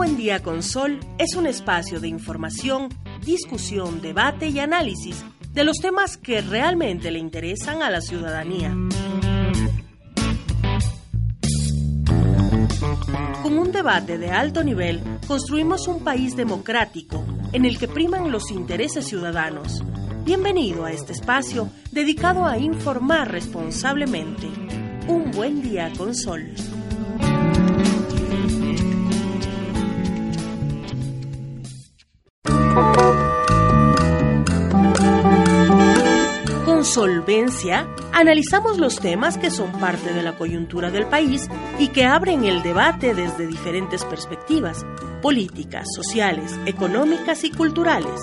[0.00, 2.88] buen día con Sol es un espacio de información,
[3.22, 5.22] discusión, debate y análisis
[5.52, 8.74] de los temas que realmente le interesan a la ciudadanía.
[13.42, 17.22] Con un debate de alto nivel, construimos un país democrático
[17.52, 19.84] en el que priman los intereses ciudadanos.
[20.24, 24.46] Bienvenido a este espacio dedicado a informar responsablemente.
[25.08, 26.54] Un buen día con Sol.
[36.90, 42.44] Solvencia, analizamos los temas que son parte de la coyuntura del país y que abren
[42.44, 44.84] el debate desde diferentes perspectivas,
[45.22, 48.20] políticas, sociales, económicas y culturales.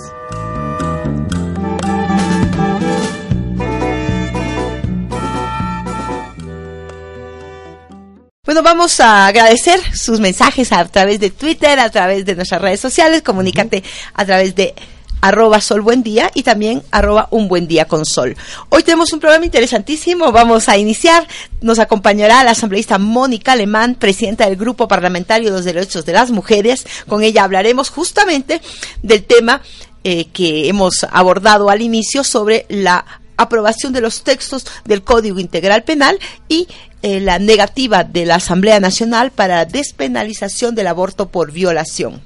[8.43, 12.79] Bueno, vamos a agradecer sus mensajes a través de Twitter, a través de nuestras redes
[12.82, 13.21] sociales.
[13.21, 14.73] Comunícate a través de
[15.21, 18.35] arroba sol buen día y también arroba un buen día con sol.
[18.70, 21.27] Hoy tenemos un programa interesantísimo, vamos a iniciar,
[21.62, 26.32] nos acompañará la asambleísta Mónica Alemán, presidenta del Grupo Parlamentario de los Derechos de las
[26.32, 28.62] Mujeres, con ella hablaremos justamente
[29.01, 29.62] del tema
[30.04, 33.05] eh, que hemos abordado al inicio sobre la
[33.38, 36.68] aprobación de los textos del Código Integral Penal y
[37.04, 42.21] eh, la negativa de la Asamblea Nacional para despenalización del aborto por violación.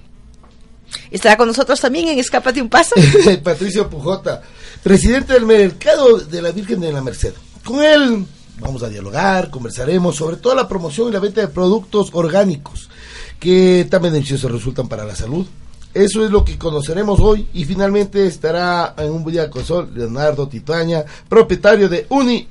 [1.10, 2.96] Estará con nosotros también en Escapate un Paso.
[3.44, 4.42] Patricio Pujota,
[4.84, 7.34] presidente del Mercado de la Virgen de la Merced.
[7.64, 8.26] Con él
[8.60, 12.90] vamos a dialogar, conversaremos sobre toda la promoción y la venta de productos orgánicos
[13.40, 15.46] que tan beneficiosos resultan para la salud.
[15.94, 20.48] Eso es lo que conoceremos hoy y finalmente estará en un día con sol Leonardo
[20.48, 22.48] Titaña, propietario de Uni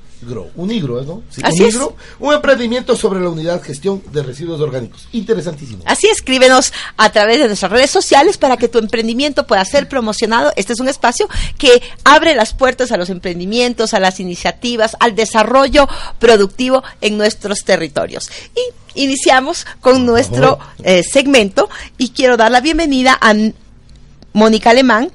[0.55, 1.23] Unigro, ¿no?
[1.43, 1.77] Así es.
[2.19, 5.07] un emprendimiento sobre la unidad gestión de residuos orgánicos.
[5.11, 5.83] Interesantísimo.
[5.85, 10.51] Así escríbenos a través de nuestras redes sociales para que tu emprendimiento pueda ser promocionado.
[10.55, 15.15] Este es un espacio que abre las puertas a los emprendimientos, a las iniciativas, al
[15.15, 15.87] desarrollo
[16.19, 18.29] productivo en nuestros territorios.
[18.55, 23.33] Y iniciamos con nuestro eh, segmento y quiero dar la bienvenida a
[24.33, 25.11] Mónica Alemán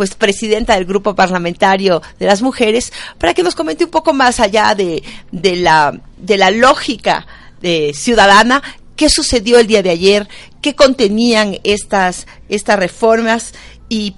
[0.00, 4.40] pues presidenta del grupo parlamentario de las mujeres, para que nos comente un poco más
[4.40, 7.26] allá de, de la, de la lógica
[7.60, 8.62] de ciudadana,
[8.96, 10.26] qué sucedió el día de ayer,
[10.62, 13.52] qué contenían estas, estas reformas
[13.90, 14.14] y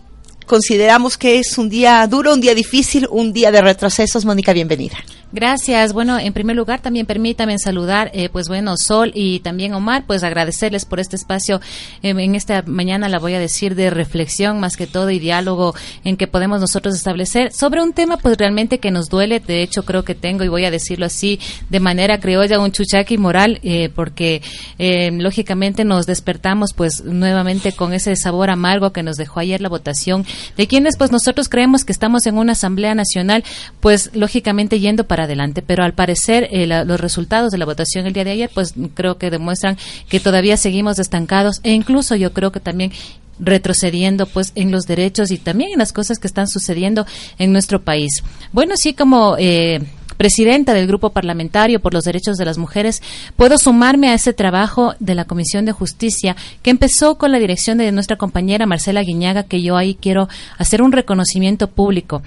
[0.46, 4.24] consideramos que es un día duro, un día difícil, un día de retrocesos.
[4.24, 4.98] Mónica, bienvenida.
[5.34, 5.94] Gracias.
[5.94, 10.24] Bueno, en primer lugar también permítame saludar, eh, pues bueno, Sol y también Omar, pues
[10.24, 11.58] agradecerles por este espacio.
[12.02, 15.74] Em, en esta mañana la voy a decir de reflexión más que todo y diálogo
[16.04, 19.40] en que podemos nosotros establecer sobre un tema pues realmente que nos duele.
[19.40, 23.16] De hecho creo que tengo y voy a decirlo así de manera criolla un chuchaqui
[23.16, 24.42] moral eh, porque
[24.76, 29.70] em, lógicamente nos despertamos pues nuevamente con ese sabor amargo que nos dejó ayer la
[29.70, 30.26] votación
[30.56, 33.44] de quienes pues nosotros creemos que estamos en una asamblea nacional
[33.80, 35.62] pues lógicamente yendo para adelante.
[35.62, 39.18] Pero al parecer eh, los resultados de la votación el día de ayer, pues creo
[39.18, 39.76] que demuestran
[40.08, 42.92] que todavía seguimos estancados e incluso yo creo que también
[43.38, 47.06] retrocediendo pues en los derechos y también en las cosas que están sucediendo
[47.38, 48.22] en nuestro país.
[48.52, 49.80] Bueno, sí como eh,
[50.16, 53.02] presidenta del Grupo Parlamentario por los Derechos de las Mujeres,
[53.36, 57.78] puedo sumarme a ese trabajo de la Comisión de Justicia que empezó con la dirección
[57.78, 60.28] de nuestra compañera Marcela Guiñaga, que yo ahí quiero
[60.58, 62.22] hacer un reconocimiento público.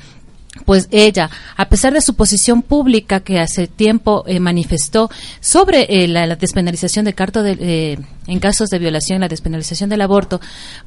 [0.63, 5.09] Pues ella, a pesar de su posición pública que hace tiempo eh, manifestó
[5.41, 10.02] sobre eh, la, despenalización de carto de, eh, en casos de violación, la despenalización del
[10.02, 10.40] aborto,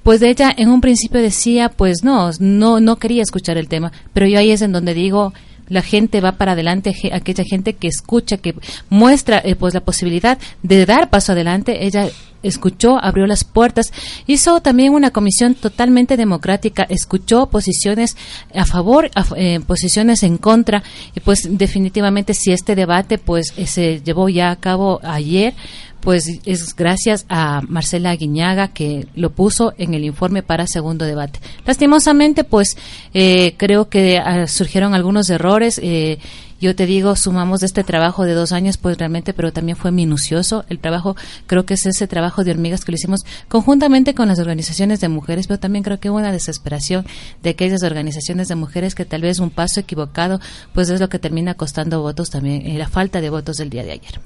[0.03, 4.27] pues ella en un principio decía, pues no, no, no quería escuchar el tema, pero
[4.27, 5.35] yo ahí es en donde digo,
[5.69, 8.55] la gente va para adelante, aquella gente que escucha, que
[8.89, 12.09] muestra pues la posibilidad de dar paso adelante, ella
[12.43, 13.93] escuchó, abrió las puertas,
[14.27, 18.17] hizo también una comisión totalmente democrática, escuchó posiciones
[18.55, 20.83] a favor, eh, posiciones en contra,
[21.15, 25.55] y pues definitivamente si este debate pues eh, se llevó ya a cabo ayer,
[26.01, 31.41] pues es gracias a Marcela Guiñaga que lo puso en el informe para segundo debate.
[31.67, 32.77] Lastimosamente, pues
[33.15, 35.81] eh, creo que ah, surgieron algunos errores.
[35.83, 36.19] Eh,
[36.61, 40.65] yo te digo, sumamos este trabajo de dos años, pues realmente, pero también fue minucioso.
[40.69, 41.15] El trabajo,
[41.47, 45.09] creo que es ese trabajo de hormigas que lo hicimos conjuntamente con las organizaciones de
[45.09, 47.07] mujeres, pero también creo que hubo una desesperación
[47.43, 50.41] de aquellas organizaciones de mujeres que tal vez un paso equivocado,
[50.73, 53.85] pues es lo que termina costando votos también, eh, la falta de votos del día
[53.85, 54.21] de ayer.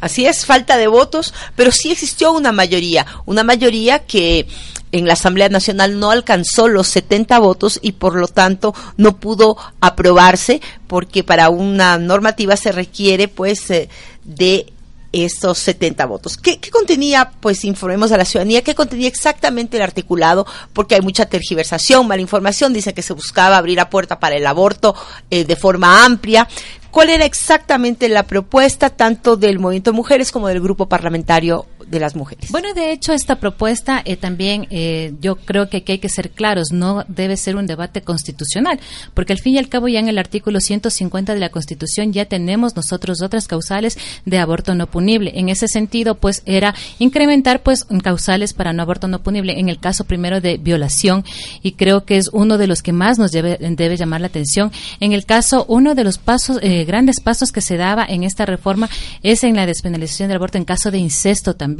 [0.00, 4.46] Así es, falta de votos, pero sí existió una mayoría, una mayoría que
[4.92, 9.56] en la Asamblea Nacional no alcanzó los 70 votos y por lo tanto no pudo
[9.80, 13.88] aprobarse porque para una normativa se requiere pues eh,
[14.22, 14.72] de
[15.12, 16.36] estos 70 votos.
[16.36, 17.32] ¿Qué, contenía?
[17.40, 22.22] Pues informemos a la ciudadanía qué contenía exactamente el articulado, porque hay mucha tergiversación, mala
[22.22, 24.94] información, dice que se buscaba abrir la puerta para el aborto
[25.30, 26.48] eh, de forma amplia.
[26.92, 32.00] ¿Cuál era exactamente la propuesta tanto del movimiento de mujeres como del grupo parlamentario de
[32.00, 32.50] las mujeres.
[32.50, 36.30] Bueno, de hecho, esta propuesta eh, también eh, yo creo que aquí hay que ser
[36.30, 38.80] claros, no debe ser un debate constitucional,
[39.14, 42.24] porque al fin y al cabo ya en el artículo 150 de la Constitución ya
[42.26, 45.32] tenemos nosotros otras causales de aborto no punible.
[45.34, 49.78] En ese sentido, pues era incrementar pues causales para no aborto no punible en el
[49.78, 51.24] caso primero de violación
[51.62, 54.72] y creo que es uno de los que más nos debe, debe llamar la atención.
[55.00, 58.46] En el caso, uno de los pasos, eh, grandes pasos que se daba en esta
[58.46, 58.88] reforma
[59.22, 61.71] es en la despenalización del aborto en caso de incesto también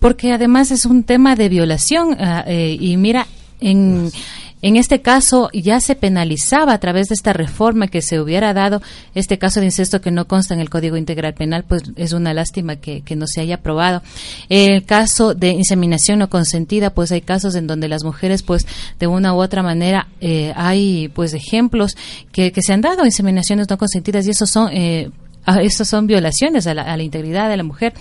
[0.00, 3.26] porque además es un tema de violación ah, eh, y mira,
[3.60, 4.10] en...
[4.62, 8.80] En este caso ya se penalizaba a través de esta reforma que se hubiera dado
[9.14, 12.32] este caso de incesto que no consta en el Código Integral Penal, pues es una
[12.32, 14.02] lástima que, no se haya aprobado.
[14.48, 18.66] El caso de inseminación no consentida, pues hay casos en donde las mujeres, pues
[18.98, 21.96] de una u otra manera, eh, hay pues ejemplos
[22.32, 25.10] que, se han dado inseminaciones no consentidas y esos son eh,
[25.46, 27.94] estas son violaciones a la, integridad de la mujer.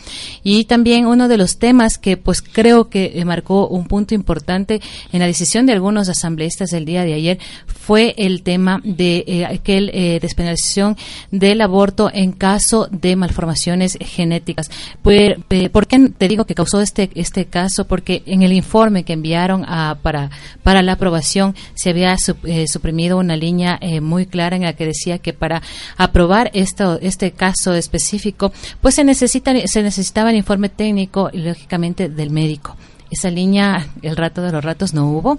[0.44, 4.81] Y también uno de los temas que pues creo que eh, marcó un punto importante
[5.12, 9.45] en la decisión de algunos asambleístas el día de ayer fue el tema de eh,
[9.45, 10.97] aquel eh, despenalización
[11.30, 14.71] del aborto en caso de malformaciones genéticas.
[15.03, 15.36] Pues,
[15.71, 17.86] ¿Por qué te digo que causó este este caso?
[17.86, 20.31] Porque en el informe que enviaron a, para
[20.63, 25.33] para la aprobación se había suprimido una línea muy clara en la que decía que
[25.33, 25.62] para
[25.98, 28.51] aprobar esto este caso específico,
[28.81, 32.75] pues se necesita se necesitaba el informe técnico y lógicamente del médico.
[33.11, 35.37] Esa línea, el rato de los ratos no hubo.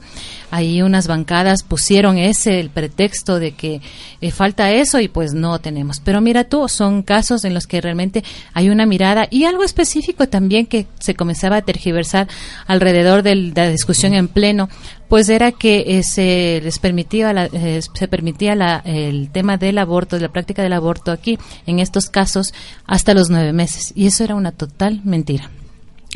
[0.52, 3.80] Ahí unas bancadas pusieron ese, el pretexto de que
[4.20, 6.00] eh, falta eso y pues no tenemos.
[6.00, 8.22] Pero mira tú, son casos en los que realmente
[8.54, 12.28] hay una mirada y algo específico también que se comenzaba a tergiversar
[12.66, 14.68] alrededor de la discusión en pleno,
[15.08, 19.78] pues era que eh, se les permitía la, eh, se permitía la, el tema del
[19.78, 22.52] aborto, de la práctica del aborto aquí, en estos casos,
[22.86, 23.92] hasta los nueve meses.
[23.94, 25.50] Y eso era una total mentira.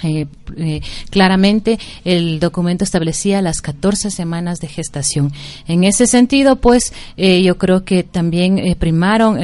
[0.02, 0.26] Eh,
[0.56, 5.32] eh, claramente el documento establecía las 14 semanas de gestación.
[5.66, 9.38] En ese sentido, pues eh, yo creo que también primaron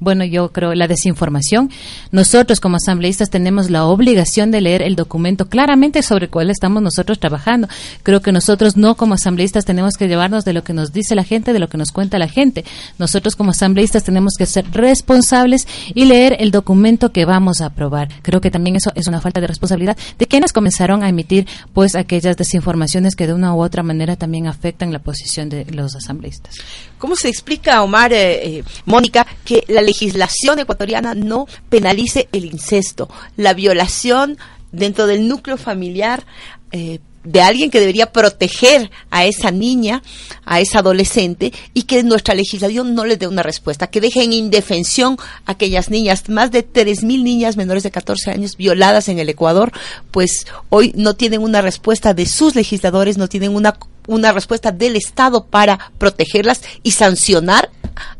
[0.00, 1.70] bueno, yo creo, la desinformación.
[2.10, 6.82] Nosotros como asambleístas tenemos la obligación de leer el documento claramente sobre el cual estamos
[6.82, 7.68] nosotros trabajando.
[8.02, 11.24] Creo que nosotros no como asambleístas tenemos que llevarnos de lo que nos dice la
[11.24, 12.64] gente, de lo que nos cuenta la gente.
[12.98, 18.08] Nosotros como asambleístas tenemos que ser responsables y leer el documento que vamos a aprobar.
[18.22, 21.94] Creo que también eso es una falta de responsabilidad de quienes comenzaron a emitir pues
[21.94, 26.56] aquellas desinformaciones que de una u otra manera también afectan la posición de los asambleístas.
[26.98, 33.08] ¿Cómo se explica, Omar, eh, eh, Mónica, que la legislación ecuatoriana no penalice el incesto,
[33.36, 34.38] la violación
[34.72, 36.24] dentro del núcleo familiar?
[36.72, 40.02] Eh, de alguien que debería proteger a esa niña,
[40.44, 44.32] a esa adolescente, y que nuestra legislación no le dé una respuesta, que deje en
[44.32, 49.28] indefensión a aquellas niñas, más de 3.000 niñas menores de 14 años violadas en el
[49.28, 49.72] Ecuador,
[50.10, 54.96] pues hoy no tienen una respuesta de sus legisladores, no tienen una, una respuesta del
[54.96, 57.70] Estado para protegerlas y sancionar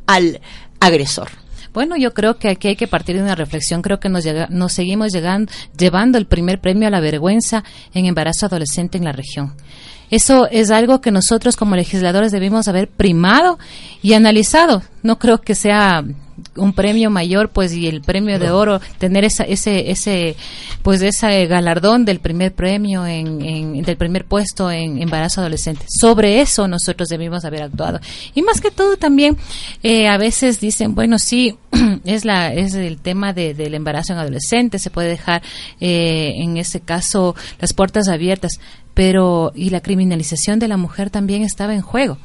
[0.07, 0.41] al
[0.79, 1.31] agresor.
[1.73, 3.83] Bueno, yo creo que aquí hay que partir de una reflexión.
[3.83, 8.47] Creo que nos, nos seguimos llegando, llevando el primer premio a la vergüenza en embarazo
[8.47, 9.55] adolescente en la región.
[10.11, 13.59] Eso es algo que nosotros como legisladores debimos haber primado
[14.03, 14.83] y analizado.
[15.03, 16.05] No creo que sea
[16.57, 20.37] un premio mayor pues y el premio de oro tener esa, ese ese
[20.83, 25.85] pues ese galardón del primer premio en, del primer puesto en embarazo adolescente.
[25.89, 28.01] Sobre eso nosotros debimos haber actuado.
[28.35, 29.37] Y más que todo también
[29.83, 31.57] eh, a veces dicen bueno sí
[32.05, 35.43] es la es el tema de, del embarazo en adolescente se puede dejar
[35.81, 38.61] eh, en ese caso las puertas abiertas
[38.95, 42.19] pero y la criminalización de la mujer también estaba en juego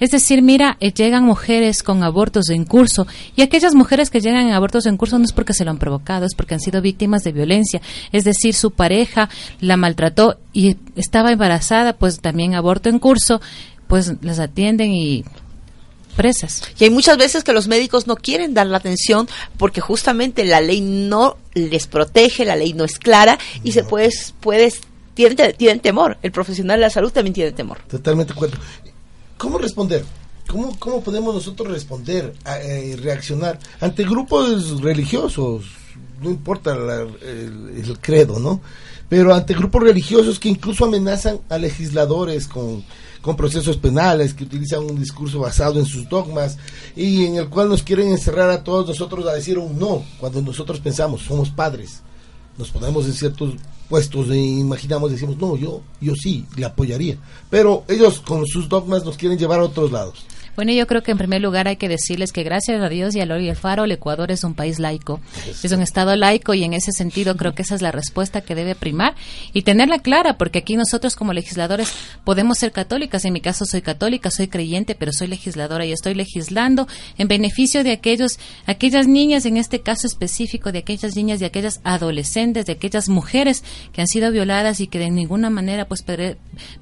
[0.00, 4.48] es decir, mira, eh, llegan mujeres con abortos en curso y aquellas mujeres que llegan
[4.48, 6.80] en abortos en curso no es porque se lo han provocado, es porque han sido
[6.80, 7.82] víctimas de violencia.
[8.10, 9.28] Es decir, su pareja
[9.60, 13.40] la maltrató y estaba embarazada, pues también aborto en curso,
[13.86, 15.24] pues las atienden y
[16.16, 16.62] presas.
[16.78, 19.28] Y hay muchas veces que los médicos no quieren dar la atención
[19.58, 24.10] porque justamente la ley no les protege, la ley no es clara y se puede,
[24.40, 24.80] puedes
[25.14, 26.18] tienen, tienen temor.
[26.22, 27.78] El profesional de la salud también tiene temor.
[27.88, 28.89] Totalmente de
[29.40, 30.04] ¿Cómo responder?
[30.46, 35.64] ¿Cómo, cómo podemos nosotros responder eh, reaccionar ante grupos religiosos?
[36.20, 38.60] No importa el, credo, ¿no?
[39.08, 42.84] Pero ante grupos religiosos que incluso amenazan a legisladores con,
[43.22, 46.58] con procesos penales, que utilizan un discurso basado en sus dogmas
[46.94, 50.42] y en el cual nos quieren encerrar a todos nosotros a decir un no, cuando
[50.42, 52.02] nosotros pensamos, somos padres,
[52.58, 53.54] nos ponemos en ciertos
[53.88, 57.18] puestos e imaginamos, decimos, no, yo, yo sí, le apoyaría.
[57.50, 60.24] Pero ellos con sus dogmas nos quieren llevar a otros lados.
[60.56, 63.20] Bueno, yo creo que en primer lugar hay que decirles que gracias a Dios y
[63.20, 65.20] a Lori el Faro, el Ecuador es un país laico.
[65.62, 68.54] Es un Estado laico y en ese sentido creo que esa es la respuesta que
[68.54, 69.14] debe primar
[69.52, 71.92] y tenerla clara, porque aquí nosotros como legisladores
[72.24, 73.24] podemos ser católicas.
[73.24, 77.84] En mi caso soy católica, soy creyente, pero soy legisladora y estoy legislando en beneficio
[77.84, 82.72] de aquellos, aquellas niñas, en este caso específico, de aquellas niñas, de aquellas adolescentes, de
[82.72, 86.04] aquellas mujeres que han sido violadas y que de ninguna manera pues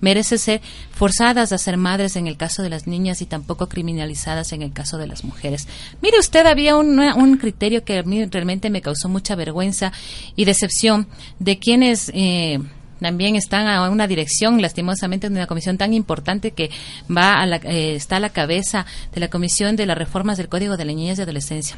[0.01, 0.61] merecen ser
[0.91, 4.73] forzadas a ser madres en el caso de las niñas y tampoco criminalizadas en el
[4.73, 5.69] caso de las mujeres.
[6.03, 9.93] Mire usted, había un, un criterio que a mí realmente me causó mucha vergüenza
[10.37, 11.09] y decepción
[11.39, 12.11] de quienes...
[12.15, 12.59] Eh,
[13.01, 16.69] también están a una dirección, lastimosamente, de una comisión tan importante que
[17.09, 20.49] va a la, eh, está a la cabeza de la Comisión de las Reformas del
[20.49, 21.77] Código de la Niñez y Adolescencia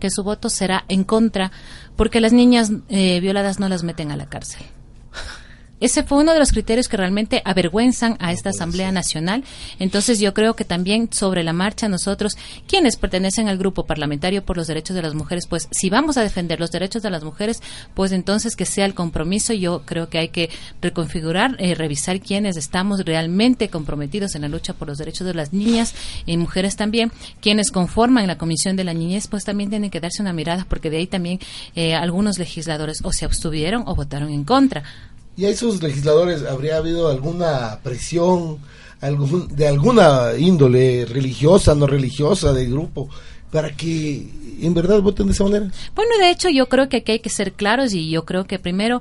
[0.00, 1.52] que su voto será en contra
[1.94, 4.62] porque las niñas eh, violadas no las meten a la cárcel.
[5.80, 9.44] Ese fue uno de los criterios que realmente avergüenzan a esta Asamblea Nacional.
[9.78, 14.56] Entonces yo creo que también sobre la marcha nosotros, quienes pertenecen al grupo parlamentario por
[14.56, 17.62] los derechos de las mujeres, pues si vamos a defender los derechos de las mujeres,
[17.94, 19.52] pues entonces que sea el compromiso.
[19.52, 20.50] Yo creo que hay que
[20.82, 25.52] reconfigurar, eh, revisar quienes estamos realmente comprometidos en la lucha por los derechos de las
[25.52, 25.94] niñas
[26.26, 27.10] y mujeres también.
[27.40, 30.90] Quienes conforman la Comisión de la Niñez, pues también tienen que darse una mirada porque
[30.90, 31.38] de ahí también
[31.74, 34.82] eh, algunos legisladores o se abstuvieron o votaron en contra
[35.36, 38.58] ¿Y a esos legisladores habría habido alguna presión
[39.00, 43.08] algún, de alguna índole religiosa, no religiosa, de grupo,
[43.50, 44.26] para que
[44.62, 45.70] en verdad voten de esa manera?
[45.94, 48.58] Bueno, de hecho yo creo que aquí hay que ser claros y yo creo que
[48.58, 49.00] primero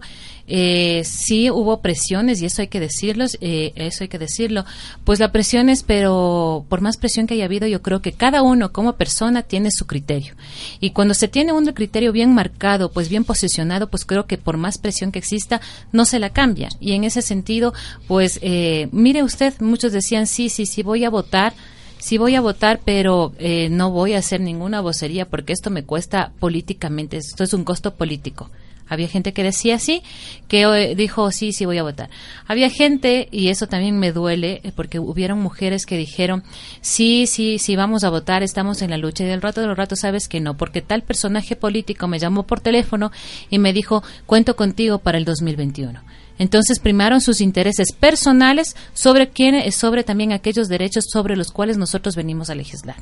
[0.52, 4.66] eh, sí hubo presiones y eso hay que decirlo, eh, eso hay que decirlo.
[5.04, 8.42] Pues la presión es, pero por más presión que haya habido, yo creo que cada
[8.42, 10.34] uno como persona tiene su criterio.
[10.80, 14.58] Y cuando se tiene un criterio bien marcado, pues bien posicionado, pues creo que por
[14.58, 16.70] más presión que exista, no se la cambia.
[16.80, 17.74] Y en ese sentido,
[18.08, 21.54] pues eh, mire usted, muchos decían, sí, sí, sí, voy a votar
[22.00, 25.84] sí voy a votar, pero eh, no voy a hacer ninguna vocería porque esto me
[25.84, 28.50] cuesta políticamente, esto es un costo político.
[28.90, 30.02] Había gente que decía sí,
[30.48, 32.10] que eh, dijo sí, sí voy a votar.
[32.48, 36.44] Había gente, y eso también me duele, eh, porque hubieron mujeres que dijeron
[36.82, 39.24] sí, sí, sí vamos a votar, estamos en la lucha.
[39.24, 42.44] Y del rato de los ratos sabes que no, porque tal personaje político me llamó
[42.44, 43.12] por teléfono
[43.52, 46.02] y me dijo cuento contigo para el 2021.
[46.40, 52.16] Entonces primaron sus intereses personales sobre quién, sobre también aquellos derechos sobre los cuales nosotros
[52.16, 52.96] venimos a legislar.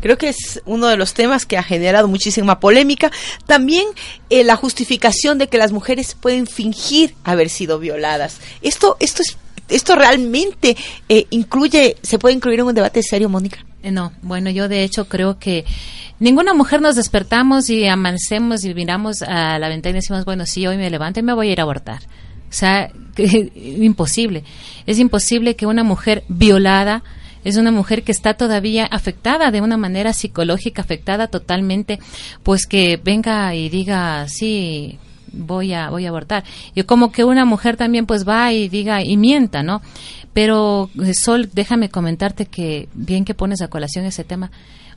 [0.00, 3.10] Creo que es uno de los temas que ha generado muchísima polémica.
[3.46, 3.84] También
[4.30, 8.40] eh, la justificación de que las mujeres pueden fingir haber sido violadas.
[8.62, 9.36] Esto, esto es,
[9.68, 10.76] esto realmente
[11.08, 13.64] eh, incluye, se puede incluir en un debate serio, Mónica.
[13.82, 15.64] Eh, no, bueno, yo de hecho creo que
[16.20, 20.66] ninguna mujer nos despertamos y amanecemos y miramos a la ventana y decimos, bueno, sí,
[20.66, 22.02] hoy me levanto y me voy a ir a abortar.
[22.48, 24.44] O sea, que, imposible.
[24.86, 27.02] Es imposible que una mujer violada
[27.44, 32.00] es una mujer que está todavía afectada de una manera psicológica, afectada totalmente,
[32.42, 34.98] pues que venga y diga, sí,
[35.32, 36.42] voy a voy a abortar.
[36.74, 39.80] Y como que una mujer también pues va y diga y mienta, ¿no?
[40.32, 44.50] Pero Sol, déjame comentarte que bien que pones a colación ese tema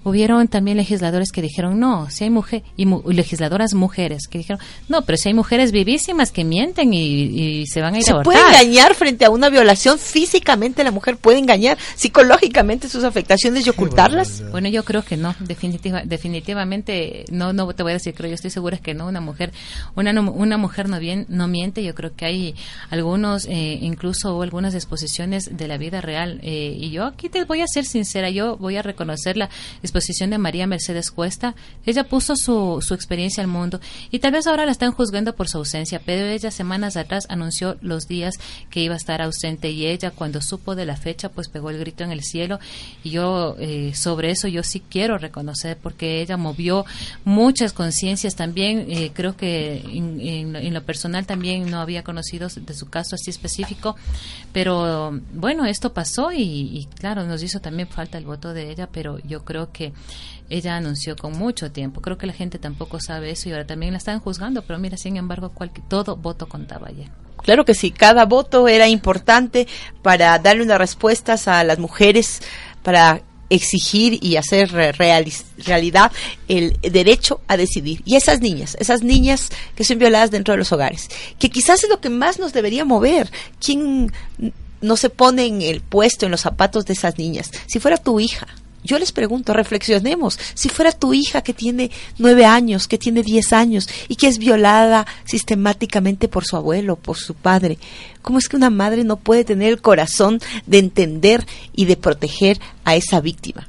[0.04, 5.04] hubieron también legisladores que dijeron, no, si hay mujeres, y, legisladoras mujeres que dijeron, no,
[5.04, 8.40] pero si hay mujeres vivísimas que mienten y, se van a ir se a puede
[8.40, 14.44] engañar frente a una violación, físicamente la mujer puede engañar, psicológicamente sus afectaciones y ocultarlas.
[14.52, 18.36] Bueno, yo creo que no, definitiva, definitivamente, no, no te voy a decir, creo, yo
[18.36, 19.52] estoy segura que no, una mujer,
[19.96, 22.56] una, una mujer no, bien, no miente, yo creo que hay
[22.90, 27.62] algunos, eh, incluso algunas exposiciones de la vida real, eh, y yo aquí te voy
[27.62, 29.50] a ser sincera, yo voy a reconocer la
[29.90, 31.56] exposición de María Mercedes Cuesta,
[31.86, 33.80] ella puso su, experiencia al mundo.
[34.12, 37.78] Y tal vez ahora la están juzgando por su ausencia, pero ella semanas atrás anunció
[37.82, 38.36] los días
[38.70, 41.80] que iba a estar ausente y ella cuando supo de la fecha pues pegó el
[41.80, 42.60] grito en el cielo.
[43.04, 46.86] Y yo eh, sobre eso yo sí quiero reconocer porque ella movió
[47.26, 52.90] muchas conciencias también, eh, creo que en, lo personal también no había conocido de su
[52.90, 53.96] caso así específico,
[54.54, 59.20] pero bueno, esto pasó y, claro, nos hizo también falta el voto de ella, pero
[59.20, 59.72] yo creo
[60.50, 62.02] ella anunció con mucho tiempo.
[62.02, 64.98] Creo que la gente tampoco sabe eso y ahora también la están juzgando, pero mira,
[64.98, 65.52] sin embargo,
[65.88, 67.12] todo voto contaba ya.
[67.44, 69.68] Claro que sí, cada voto era importante
[70.02, 72.42] para darle unas respuestas a las mujeres,
[72.84, 76.12] para exigir y hacer realidad
[76.48, 78.02] el derecho a decidir.
[78.06, 81.10] Y esas niñas, esas niñas que son violadas dentro de los hogares,
[81.40, 83.32] que quizás es lo que más nos debería mover.
[83.60, 84.12] ¿Quién
[84.82, 87.52] no se pone en el puesto, en los zapatos de esas niñas.
[87.68, 88.48] Si fuera tu hija,
[88.84, 93.52] yo les pregunto, reflexionemos, si fuera tu hija que tiene nueve años, que tiene diez
[93.54, 97.78] años y que es violada sistemáticamente por su abuelo, por su padre,
[98.22, 102.60] ¿cómo es que una madre no puede tener el corazón de entender y de proteger
[102.86, 103.68] a esa víctima?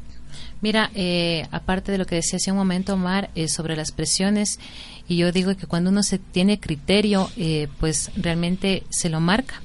[0.62, 4.60] Mira, eh, aparte de lo que decía hace un momento, Omar, eh, sobre las presiones,
[5.08, 9.62] y yo digo que cuando uno se tiene criterio, eh, pues realmente se lo marca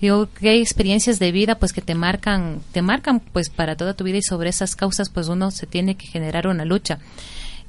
[0.00, 4.04] Digo hay experiencias de vida pues que te marcan, te marcan pues para toda tu
[4.04, 6.98] vida y sobre esas causas pues uno se tiene que generar una lucha.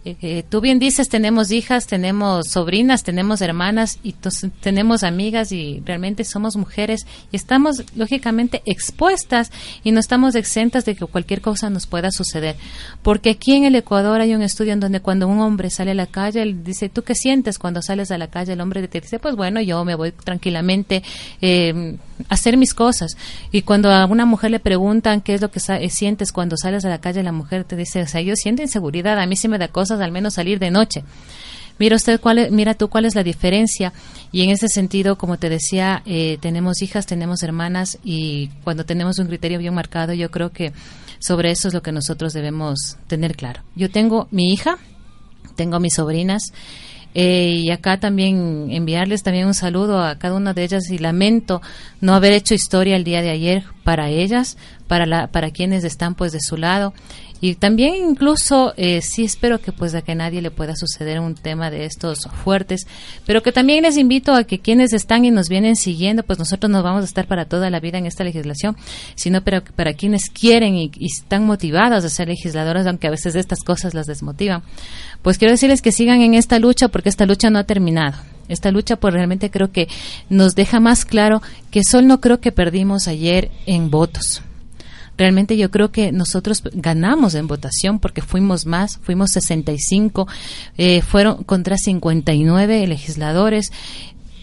[0.05, 4.15] Eh, eh, tú bien dices, tenemos hijas, tenemos sobrinas, tenemos hermanas y
[4.61, 9.51] tenemos amigas y realmente somos mujeres y estamos lógicamente expuestas
[9.83, 12.55] y no estamos exentas de que cualquier cosa nos pueda suceder.
[13.01, 15.95] Porque aquí en el Ecuador hay un estudio en donde cuando un hombre sale a
[15.95, 18.53] la calle, él dice, ¿tú qué sientes cuando sales a la calle?
[18.53, 21.03] El hombre te dice, pues bueno, yo me voy tranquilamente
[21.41, 23.15] eh, hacer mis cosas.
[23.51, 25.59] Y cuando a una mujer le preguntan qué es lo que
[25.89, 29.19] sientes cuando sales a la calle, la mujer te dice, o sea, yo siento inseguridad,
[29.19, 31.03] a mí sí me da cosas al menos salir de noche.
[31.79, 33.93] Mira usted cuál mira tú cuál es la diferencia
[34.33, 39.17] y en ese sentido, como te decía, eh, tenemos hijas, tenemos hermanas y cuando tenemos
[39.17, 40.73] un criterio bien marcado, yo creo que
[41.19, 43.61] sobre eso es lo que nosotros debemos tener claro.
[43.75, 44.77] Yo tengo mi hija,
[45.55, 46.51] tengo mis sobrinas
[47.15, 51.61] eh, y acá también enviarles también un saludo a cada una de ellas y lamento
[52.01, 54.57] no haber hecho historia el día de ayer para ellas,
[54.89, 56.93] para la, para quienes están pues de su lado
[57.41, 61.35] y también incluso eh, sí espero que pues a que nadie le pueda suceder un
[61.35, 62.85] tema de estos fuertes,
[63.25, 66.69] pero que también les invito a que quienes están y nos vienen siguiendo, pues nosotros
[66.69, 68.75] no vamos a estar para toda la vida en esta legislación,
[69.15, 73.59] sino para, para quienes quieren y, están motivados a ser legisladores, aunque a veces estas
[73.63, 74.61] cosas las desmotivan.
[75.21, 78.17] Pues quiero decirles que sigan en esta lucha porque esta lucha no ha terminado.
[78.49, 79.87] Esta lucha pues realmente creo que
[80.29, 81.41] nos deja más claro
[81.71, 84.41] que Sol no creo que perdimos ayer en votos
[85.19, 90.27] realmente yo creo que nosotros ganamos en votación porque fuimos más, fuimos 65,
[90.77, 93.71] eh, fueron contra 59 legisladores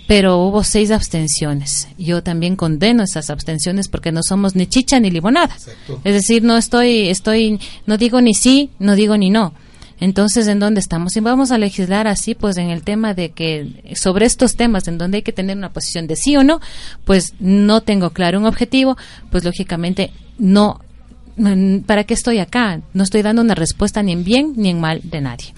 [0.06, 1.88] pero hubo seis abstenciones.
[1.98, 5.56] Yo también condeno esas abstenciones porque no somos ni chicha ni limonada.
[6.04, 9.52] Es decir, no estoy, estoy, no digo ni sí, no digo ni no.
[9.98, 11.16] Entonces, ¿en dónde estamos?
[11.16, 14.98] Y vamos a legislar así, pues en el tema de que sobre estos temas en
[14.98, 16.60] donde hay que tener una posición de sí o no,
[17.04, 18.96] pues no tengo claro un objetivo,
[19.30, 20.80] pues lógicamente no
[21.86, 22.80] ¿para qué estoy acá?
[22.94, 25.54] No estoy dando una respuesta ni en bien ni en mal de nadie.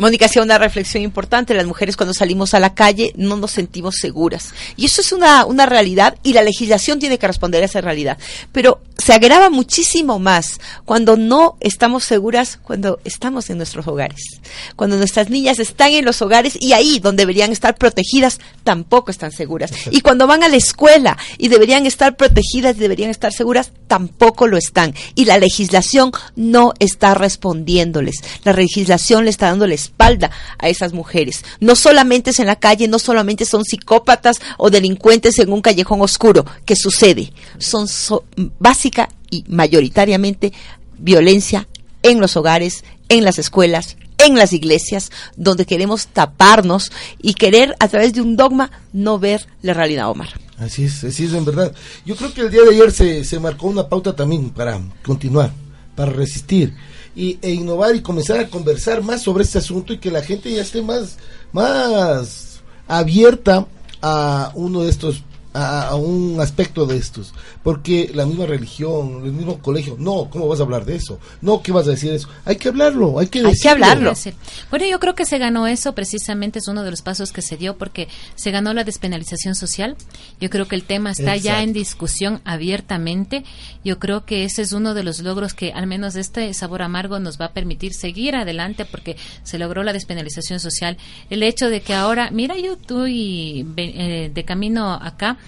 [0.00, 1.52] Mónica hacía una reflexión importante.
[1.52, 4.54] Las mujeres cuando salimos a la calle no nos sentimos seguras.
[4.76, 8.16] Y eso es una, una realidad y la legislación tiene que responder a esa realidad.
[8.50, 14.40] Pero se agrava muchísimo más cuando no estamos seguras, cuando estamos en nuestros hogares.
[14.74, 19.32] Cuando nuestras niñas están en los hogares y ahí donde deberían estar protegidas tampoco están
[19.32, 19.70] seguras.
[19.90, 24.46] Y cuando van a la escuela y deberían estar protegidas y deberían estar seguras, tampoco
[24.46, 24.94] lo están.
[25.14, 28.16] Y la legislación no está respondiéndoles.
[28.44, 31.44] La legislación le está dándoles espalda a esas mujeres.
[31.60, 36.00] No solamente es en la calle, no solamente son psicópatas o delincuentes en un callejón
[36.00, 37.32] oscuro, que sucede.
[37.58, 37.86] Son
[38.58, 40.52] básica y mayoritariamente
[40.98, 41.68] violencia
[42.02, 47.88] en los hogares, en las escuelas, en las iglesias, donde queremos taparnos y querer a
[47.88, 50.28] través de un dogma no ver la realidad, Omar.
[50.58, 51.74] Así es, así es en verdad.
[52.04, 55.52] Yo creo que el día de ayer se, se marcó una pauta también para continuar,
[55.96, 56.74] para resistir
[57.20, 60.50] y, e innovar y comenzar a conversar más sobre este asunto y que la gente
[60.50, 61.18] ya esté más,
[61.52, 63.66] más abierta
[64.00, 65.22] a uno de estos
[65.52, 70.60] a, un aspecto de estos, porque la misma religión, el mismo colegio, no, ¿cómo vas
[70.60, 71.18] a hablar de eso?
[71.40, 72.28] No, ¿qué vas a decir de eso?
[72.44, 74.12] Hay que hablarlo, hay que, hay que hablarlo.
[74.70, 77.56] Bueno, yo creo que se ganó eso, precisamente es uno de los pasos que se
[77.56, 79.96] dio, porque se ganó la despenalización social.
[80.40, 83.44] Yo creo que el tema está ya en discusión abiertamente.
[83.84, 87.18] Yo creo que ese es uno de los logros que al menos este sabor amargo
[87.18, 90.96] nos va a permitir seguir adelante, porque se logró la despenalización social.
[91.28, 95.38] El hecho de que ahora, mira, yo estoy eh, de camino acá,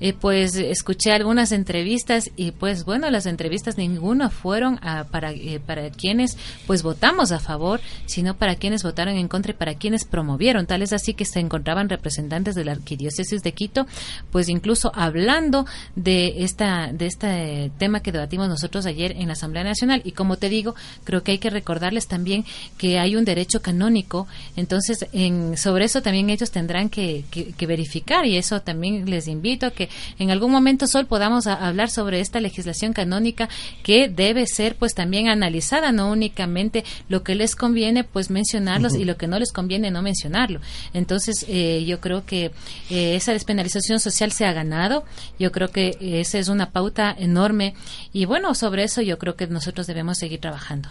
[0.00, 5.90] eh, pues escuché algunas entrevistas y pues bueno, las entrevistas ninguna fueron para, eh, para
[5.90, 10.66] quienes pues votamos a favor, sino para quienes votaron en contra y para quienes promovieron.
[10.66, 13.86] Tal es así que se encontraban representantes de la arquidiócesis de Quito,
[14.30, 19.64] pues incluso hablando de esta de este tema que debatimos nosotros ayer en la Asamblea
[19.64, 22.44] Nacional y como te digo, creo que hay que recordarles también
[22.78, 28.24] que hay un derecho canónico, entonces en, sobre eso también ellos tendrán que, que verificar
[28.24, 32.20] y eso también les invito invito a que en algún momento, Sol, podamos hablar sobre
[32.20, 33.48] esta legislación canónica
[33.82, 39.04] que debe ser pues también analizada, no únicamente lo que les conviene pues mencionarlos y
[39.04, 40.60] lo que no les conviene no mencionarlo.
[40.92, 42.52] Entonces, eh, yo creo que
[42.90, 45.04] eh, esa despenalización social se ha ganado.
[45.38, 47.74] Yo creo que esa es una pauta enorme
[48.12, 50.88] y bueno, sobre eso yo creo que nosotros debemos seguir trabajando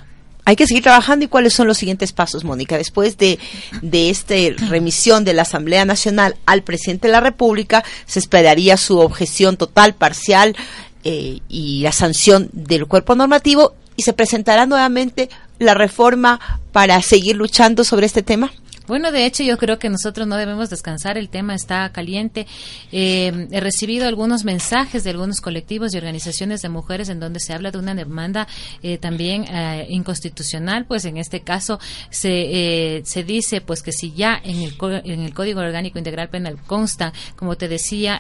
[0.50, 2.76] hay que seguir trabajando y cuáles son los siguientes pasos, Mónica.
[2.76, 3.38] Después de,
[3.84, 4.34] de esta
[4.68, 9.94] remisión de la Asamblea Nacional al presidente de la República, se esperaría su objeción total,
[9.94, 10.56] parcial
[11.04, 16.40] eh, y la sanción del cuerpo normativo y se presentará nuevamente la reforma
[16.72, 18.52] para seguir luchando sobre este tema.
[18.90, 22.48] Bueno, de hecho yo creo que nosotros no debemos descansar, el tema está caliente.
[22.92, 27.54] Eh, he recibido algunos mensajes de algunos colectivos y organizaciones de mujeres en donde se
[27.54, 28.48] habla de una demanda
[28.82, 34.42] eh, también eh, inconstitucional, pues en este caso se, se dice pues que si ya
[34.44, 38.20] en el, en el Código Orgánico Integral Penal consta, como te decía,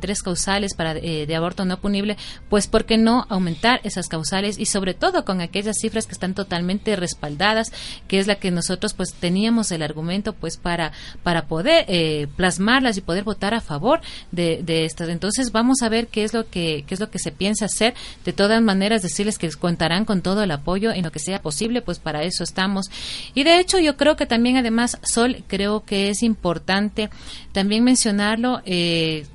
[0.00, 2.16] tres causales para de aborto no punible,
[2.48, 6.32] pues ¿por qué no aumentar esas causales y sobre todo con aquellas cifras que están
[6.32, 7.72] totalmente respaldadas,
[8.06, 12.28] que es la que nosotros pues teníamos el argumento argumento pues para, para poder eh,
[12.36, 15.08] plasmarlas y poder votar a favor de, de estas.
[15.08, 17.94] Entonces vamos a ver qué es lo que qué es lo que se piensa hacer.
[18.24, 21.82] De todas maneras decirles que contarán con todo el apoyo en lo que sea posible,
[21.82, 22.86] pues para eso estamos.
[23.34, 27.10] Y de hecho yo creo que también además Sol creo que es importante
[27.52, 28.62] también mencionarlo.
[28.64, 29.26] Eh,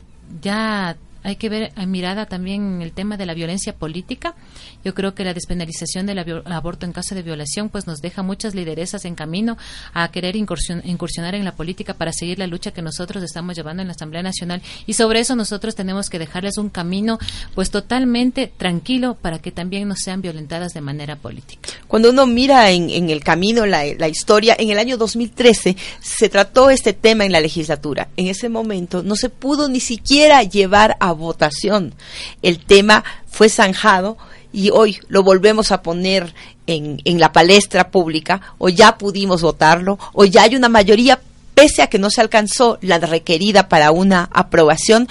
[0.42, 4.36] ya hay que ver mirada también el tema de la violencia política.
[4.84, 8.56] Yo creo que la despenalización del aborto en caso de violación pues nos deja muchas
[8.56, 9.58] lideresas en camino
[9.94, 13.88] a querer incursionar en la política para seguir la lucha que nosotros estamos llevando en
[13.88, 17.20] la Asamblea Nacional y sobre eso nosotros tenemos que dejarles un camino
[17.56, 21.70] pues totalmente tranquilo para que también no sean violentadas de manera política.
[21.88, 26.94] Cuando uno mira en, el camino la historia, en el año 2013 se trató este
[26.94, 28.10] tema en la legislatura.
[28.18, 31.94] En ese momento no se pudo ni siquiera llevar a votación.
[32.42, 34.18] El tema fue zanjado
[34.52, 36.34] y hoy lo volvemos a poner
[36.68, 41.20] en, en la palestra pública, o ya pudimos votarlo, o ya hay una mayoría,
[41.56, 45.10] pese a que no se alcanzó la requerida para una aprobación.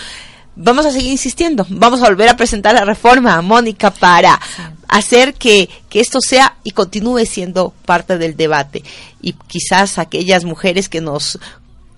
[0.54, 4.38] Vamos a seguir insistiendo, vamos a volver a presentar la reforma, Mónica, para
[4.86, 8.84] hacer que, que esto sea y continúe siendo parte del debate.
[9.20, 11.38] Y quizás aquellas mujeres que nos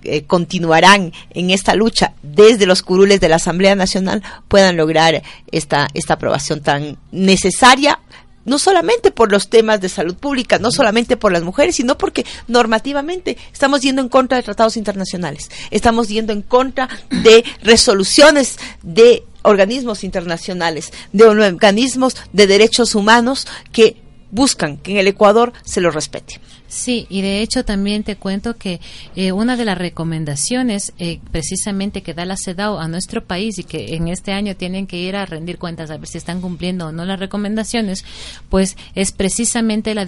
[0.04, 5.88] eh, continuarán en esta lucha desde los curules de la Asamblea Nacional puedan lograr esta,
[5.94, 7.98] esta aprobación tan necesaria
[8.44, 12.26] no solamente por los temas de salud pública, no solamente por las mujeres, sino porque
[12.46, 19.24] normativamente estamos yendo en contra de tratados internacionales, estamos yendo en contra de resoluciones de
[19.42, 23.96] organismos internacionales, de organismos de derechos humanos que
[24.30, 26.40] buscan que en el Ecuador se los respete.
[26.74, 28.80] Sí, y de hecho también te cuento que
[29.14, 33.64] eh, una de las recomendaciones eh, precisamente que da la CEDAW a nuestro país y
[33.64, 36.88] que en este año tienen que ir a rendir cuentas a ver si están cumpliendo
[36.88, 38.04] o no las recomendaciones,
[38.48, 40.04] pues es precisamente la,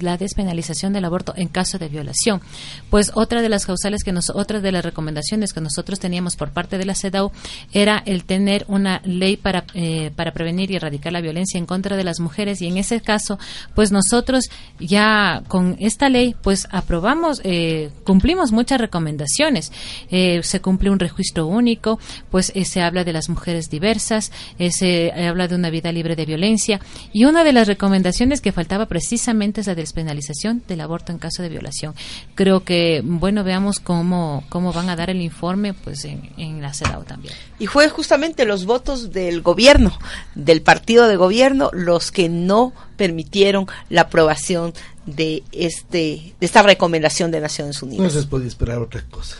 [0.00, 2.40] la despenalización del aborto en caso de violación.
[2.88, 6.52] Pues otra de las causales que nos, otra de las recomendaciones que nosotros teníamos por
[6.52, 7.32] parte de la CEDAW
[7.72, 11.96] era el tener una ley para, eh, para prevenir y erradicar la violencia en contra
[11.96, 13.40] de las mujeres y en ese caso,
[13.74, 19.72] pues nosotros ya con esta ley, pues aprobamos, eh, cumplimos muchas recomendaciones.
[20.10, 21.98] Eh, se cumple un registro único,
[22.30, 24.32] pues eh, se habla de las mujeres diversas,
[24.70, 26.80] se habla de una vida libre de violencia
[27.12, 31.42] y una de las recomendaciones que faltaba precisamente es la despenalización del aborto en caso
[31.42, 31.94] de violación.
[32.34, 36.72] Creo que, bueno, veamos cómo, cómo van a dar el informe, pues en, en la
[36.72, 37.34] CEDAW también.
[37.62, 39.96] Y fue justamente los votos del gobierno,
[40.34, 44.74] del partido de gobierno, los que no permitieron la aprobación
[45.06, 48.12] de este de esta recomendación de Naciones Unidas.
[48.14, 49.36] No se podía esperar otra cosa.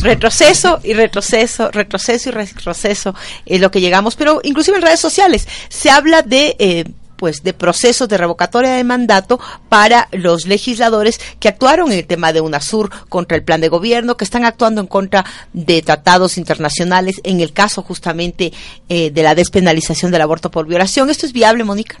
[0.00, 5.46] Retroceso y retroceso, retroceso y retroceso es lo que llegamos, pero inclusive en redes sociales
[5.68, 6.84] se habla de eh,
[7.16, 12.32] pues de procesos de revocatoria de mandato para los legisladores que actuaron en el tema
[12.32, 17.20] de UNASUR contra el plan de gobierno, que están actuando en contra de tratados internacionales,
[17.24, 18.52] en el caso justamente
[18.88, 21.10] eh, de la despenalización del aborto por violación.
[21.10, 22.00] ¿Esto es viable, Mónica?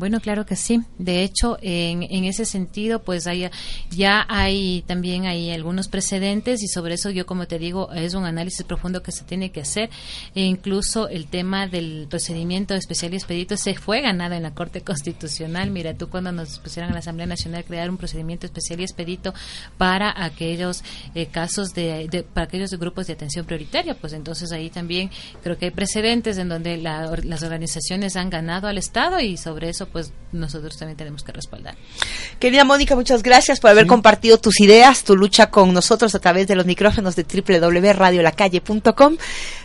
[0.00, 0.80] Bueno, claro que sí.
[0.96, 3.50] De hecho, en, en ese sentido, pues hay,
[3.90, 8.24] ya hay también hay algunos precedentes y sobre eso yo, como te digo, es un
[8.24, 9.90] análisis profundo que se tiene que hacer.
[10.34, 14.80] E incluso el tema del procedimiento especial y expedito se fue ganado en la Corte
[14.80, 15.70] Constitucional.
[15.70, 19.34] Mira, tú cuando nos pusieron en la Asamblea Nacional crear un procedimiento especial y expedito
[19.76, 20.82] para aquellos
[21.14, 25.10] eh, casos de, para aquellos grupos de atención prioritaria, pues entonces ahí también
[25.42, 29.89] creo que hay precedentes en donde las organizaciones han ganado al Estado y sobre eso
[29.92, 31.74] pues nosotros también tenemos que respaldar.
[32.38, 36.46] Querida Mónica, muchas gracias por haber compartido tus ideas, tu lucha con nosotros a través
[36.48, 39.16] de los micrófonos de www.radiolacalle.com.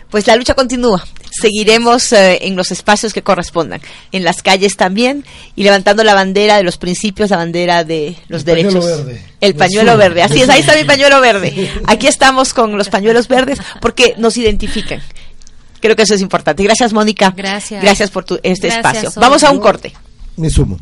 [0.10, 1.04] Pues la lucha continúa.
[1.32, 6.58] Seguiremos eh, en los espacios que correspondan, en las calles también, y levantando la bandera
[6.58, 8.74] de los principios, la bandera de los El derechos.
[8.76, 9.24] pañuelo verde.
[9.42, 10.00] El El pañuelo azul.
[10.00, 10.22] verde.
[10.24, 11.72] Así es, ahí está mi pañuelo verde.
[11.88, 15.02] Aquí estamos con los pañuelos verdes porque nos identifican.
[15.82, 16.64] Creo que eso es importante.
[16.64, 17.34] Gracias, Mónica.
[17.36, 17.82] Gracias.
[17.84, 19.22] Gracias por tu, este Gracias, espacio.
[19.22, 19.94] Vamos a un corte.
[20.38, 20.78] Me sumo.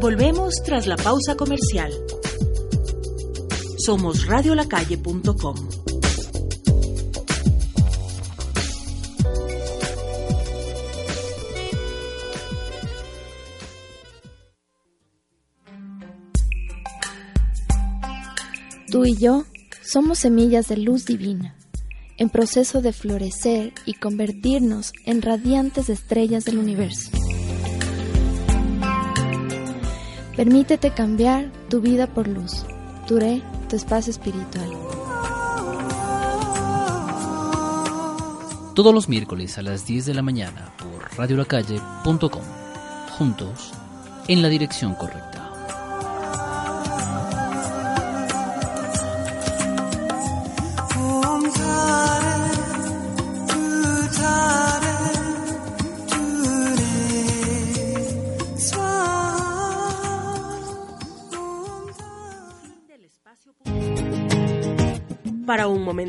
[0.00, 1.92] Volvemos tras la pausa comercial.
[3.78, 5.56] Somos radiolacalle.com.
[18.90, 19.44] Tú y yo
[19.82, 21.56] somos semillas de luz divina,
[22.18, 27.10] en proceso de florecer y convertirnos en radiantes estrellas del universo.
[30.36, 32.64] Permítete cambiar tu vida por luz.
[33.06, 34.70] Duré tu espacio espiritual.
[38.74, 42.42] Todos los miércoles a las 10 de la mañana por radiolacalle.com.
[43.18, 43.72] Juntos,
[44.28, 45.31] en la dirección correcta.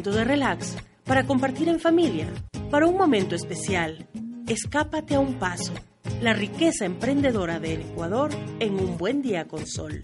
[0.03, 2.27] Momento de relax, para compartir en familia,
[2.69, 4.05] para un momento especial,
[4.49, 5.71] escápate a un paso.
[6.19, 10.03] La riqueza emprendedora del Ecuador en un buen día con sol.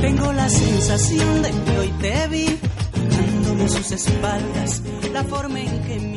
[0.00, 2.46] Tengo la sensación de que hoy te vi
[3.10, 6.11] dándome sus espaldas, la forma en que.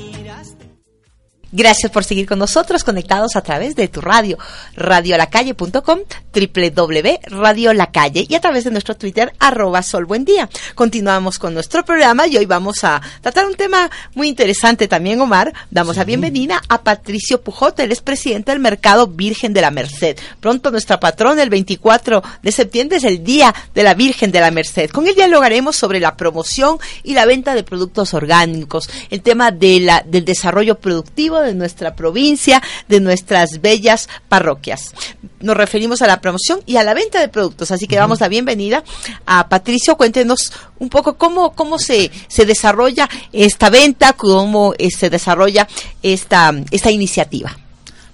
[1.55, 4.37] Gracias por seguir con nosotros conectados a través de tu radio,
[4.75, 5.99] radiolacalle.com,
[6.33, 10.49] www.radiolacalle y a través de nuestro Twitter, arroba Sol Buen Día.
[10.75, 15.53] Continuamos con nuestro programa y hoy vamos a tratar un tema muy interesante también, Omar.
[15.71, 20.17] Damos la bienvenida a Patricio Pujot, él es presidente del Mercado Virgen de la Merced.
[20.41, 24.51] Pronto nuestra patrona, el 24 de septiembre, es el Día de la Virgen de la
[24.51, 24.89] Merced.
[24.89, 29.79] Con él dialogaremos sobre la promoción y la venta de productos orgánicos, el tema de
[29.79, 34.93] la, del desarrollo productivo de nuestra provincia, de nuestras bellas parroquias.
[35.39, 38.27] Nos referimos a la promoción y a la venta de productos, así que damos la
[38.27, 38.83] bienvenida
[39.25, 39.95] a Patricio.
[39.97, 45.67] Cuéntenos un poco cómo, cómo se, se desarrolla esta venta, cómo eh, se desarrolla
[46.01, 47.57] esta, esta iniciativa.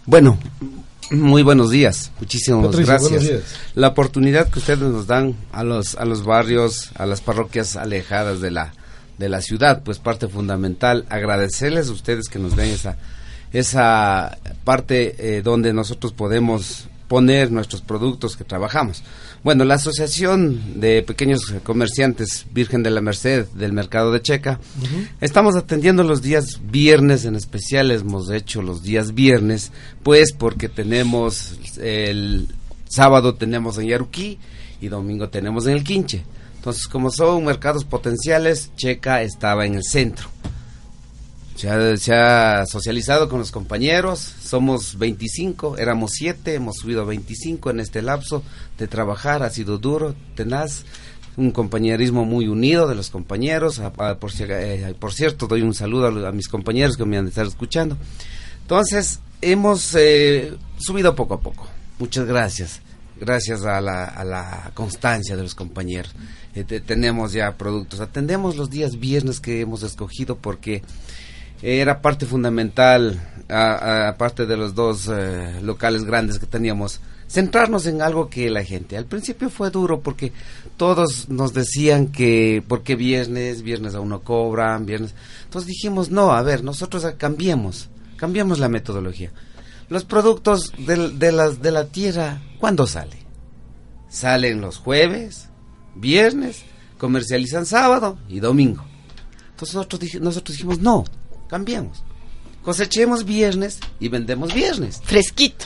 [0.06, 0.38] Bueno,
[1.12, 2.12] muy buenos días.
[2.20, 3.12] Muchísimas Patricio, gracias.
[3.12, 3.44] buenos días.
[3.76, 8.40] La oportunidad que ustedes nos dan a los a los barrios, a las parroquias alejadas
[8.40, 8.74] de la
[9.18, 12.98] de la ciudad, pues parte fundamental agradecerles a ustedes que nos den esa
[13.54, 19.04] esa parte eh, donde nosotros podemos poner nuestros productos que trabajamos.
[19.44, 24.62] Bueno, la Asociación de Pequeños Comerciantes Virgen de la Merced del Mercado de Checa,
[25.20, 31.60] estamos atendiendo los días viernes, en especial hemos hecho los días viernes, pues porque tenemos
[31.82, 32.48] el
[32.88, 34.40] sábado tenemos en Yaruquí
[34.80, 36.24] y domingo tenemos en el Quinche.
[36.56, 40.30] Entonces, como son mercados potenciales, Checa estaba en el centro.
[41.56, 41.70] Se
[42.14, 48.02] ha, socializado con los compañeros, somos 25, éramos 7, hemos subido a 25 en este
[48.02, 48.44] lapso
[48.80, 50.86] de trabajar, ha sido duro, tenaz,
[51.38, 56.08] un compañerismo muy unido de los compañeros, a- por, eh, por cierto doy un saludo
[56.26, 57.96] a, a mis compañeros que me han de estar escuchando.
[58.64, 61.68] Entonces, hemos eh, subido poco a poco,
[62.00, 62.80] muchas gracias,
[63.20, 66.12] gracias a la, a la constancia de los compañeros.
[66.56, 70.82] Eh, te- tenemos ya productos, atendemos los días viernes que hemos escogido porque
[71.62, 73.20] era parte fundamental,
[73.50, 78.50] a- a- aparte de los dos eh, locales grandes que teníamos, centrarnos en algo que
[78.50, 78.98] la gente.
[78.98, 80.34] Al principio fue duro porque
[80.78, 85.14] todos nos decían que, porque viernes, viernes aún no cobran, viernes.
[85.46, 89.32] Entonces dijimos, no, a ver, nosotros cambiemos, cambiemos la metodología.
[89.90, 93.18] Los productos del- de, las, de la tierra, ¿cuándo sale?
[94.10, 95.48] Salen los jueves,
[95.96, 96.64] viernes,
[96.98, 98.84] comercializan sábado y domingo.
[99.52, 101.04] Entonces nosotros, dij- nosotros dijimos, no,
[101.52, 102.04] cambiemos.
[102.64, 105.02] Cosechemos viernes y vendemos viernes.
[105.04, 105.66] Fresquito.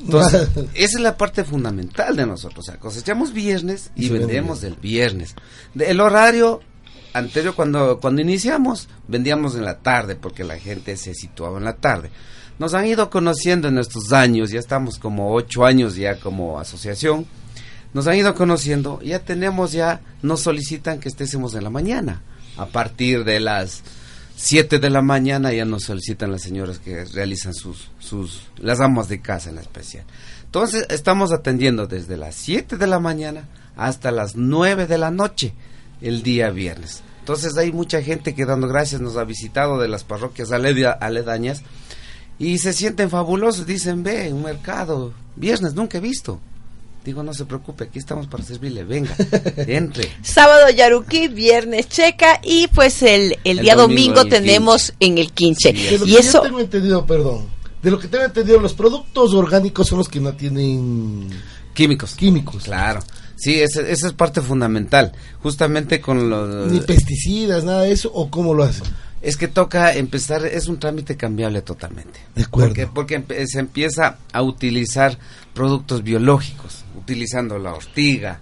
[0.00, 2.60] Entonces, esa es la parte fundamental de nosotros.
[2.60, 5.34] O sea, cosechamos viernes y, Y se vende vendemos el viernes.
[5.74, 6.60] De- el horario
[7.12, 11.76] anterior, cuando, cuando iniciamos, vendíamos en la tarde porque la gente se situaba en la
[11.76, 12.10] tarde.
[12.58, 17.26] Nos han ido conociendo en estos años, ya estamos como ocho años ya como asociación.
[17.92, 22.22] Nos han ido conociendo, ya tenemos ya, nos solicitan que estemos en la mañana,
[22.58, 23.82] a partir de las
[24.36, 29.08] 7 de la mañana ya nos solicitan las señoras que realizan sus, sus, las amas
[29.08, 30.04] de casa en especial.
[30.44, 35.54] Entonces, estamos atendiendo desde las 7 de la mañana hasta las 9 de la noche
[36.02, 37.02] el día viernes.
[37.20, 41.62] Entonces, hay mucha gente que dando gracias nos ha visitado de las parroquias aleda- aledañas
[42.38, 43.66] y se sienten fabulosos.
[43.66, 46.40] Dicen, ve, un mercado, viernes, nunca he visto.
[47.06, 49.14] Digo, no se preocupe, aquí estamos para servirle, venga,
[49.56, 50.10] entre.
[50.22, 54.92] Sábado Yaruquí, viernes Checa y pues el, el, El día domingo domingo, en el tenemos
[54.98, 55.70] en el Quinche.
[55.72, 57.46] Sí, De lo y que eso, yo tengo entendido, perdón,
[57.80, 61.28] de lo que tengo entendido, los productos orgánicos son los que no tienen
[61.72, 62.14] Químicos.
[62.16, 63.00] químicos, Claro.
[63.36, 65.12] Sí, ese- esa es parte fundamental.
[65.42, 66.70] Justamente con los...
[66.72, 68.84] ni pesticidas, nada de eso, o cómo lo hacen.
[69.22, 72.20] Es que toca empezar, es un trámite cambiable totalmente.
[72.34, 72.68] De acuerdo.
[72.68, 72.86] Porque,
[73.20, 75.18] porque se empieza a utilizar
[75.54, 78.40] productos biológicos, utilizando la ortiga,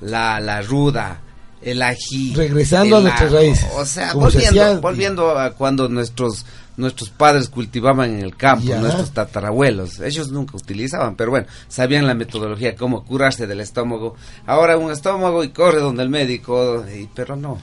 [0.00, 1.20] la, la ruda,
[1.62, 2.34] el ají.
[2.34, 6.46] Regresando el a nuestras raíces, O sea, se volviendo, volviendo a cuando nuestros
[6.76, 10.00] nuestros padres cultivaban en el campo, nuestros tatarabuelos.
[10.00, 14.14] Ellos nunca utilizaban, pero bueno, sabían la metodología, cómo curarse del estómago.
[14.46, 17.58] Ahora un estómago y corre donde el médico, y- pero no.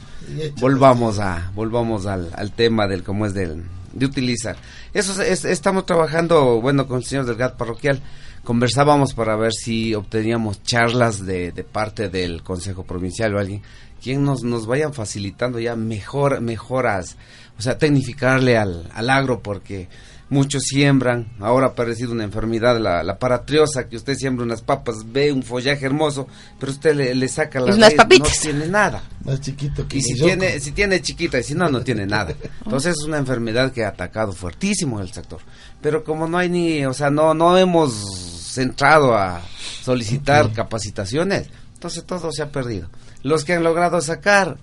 [0.60, 4.58] Volvamos a volvamos al, al tema del cómo es del de utilizar.
[4.94, 8.02] Eso es- es- estamos trabajando bueno con el señor del GAT parroquial.
[8.44, 13.62] Conversábamos para ver si obteníamos charlas de, de parte del consejo provincial o alguien
[14.02, 17.18] quien nos nos vayan facilitando ya mejor mejoras
[17.58, 19.88] o sea tecnificarle al, al agro porque
[20.30, 25.12] muchos siembran, ahora ha aparecido una enfermedad, la, la paratriosa, que usted siembra unas papas,
[25.12, 26.28] ve un follaje hermoso,
[26.60, 28.34] pero usted le, le saca la unas papitas.
[28.36, 29.04] no tiene nada.
[29.24, 32.36] Más chiquito que Y si tiene, si tiene chiquita y si no, no tiene nada.
[32.66, 35.40] Entonces es una enfermedad que ha atacado fuertísimo el sector.
[35.82, 39.42] Pero como no hay ni, o sea, no, no hemos centrado a
[39.82, 42.90] solicitar capacitaciones, entonces todo se ha perdido.
[43.24, 44.58] Los que han logrado sacar,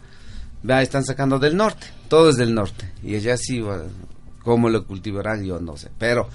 [0.63, 2.91] vea, están sacando del norte, todo es del norte.
[3.03, 3.63] Y allá sí,
[4.43, 5.91] cómo lo cultivarán, yo no sé.
[5.99, 6.29] Pero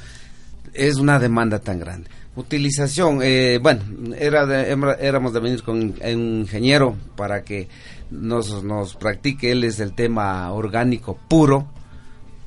[0.74, 2.10] es una demanda tan grande.
[2.36, 3.82] Utilización, eh, bueno,
[4.18, 7.68] era de- éramos de venir con un ingeniero para que
[8.12, 11.68] nos, nos practique, él es el tema orgánico puro,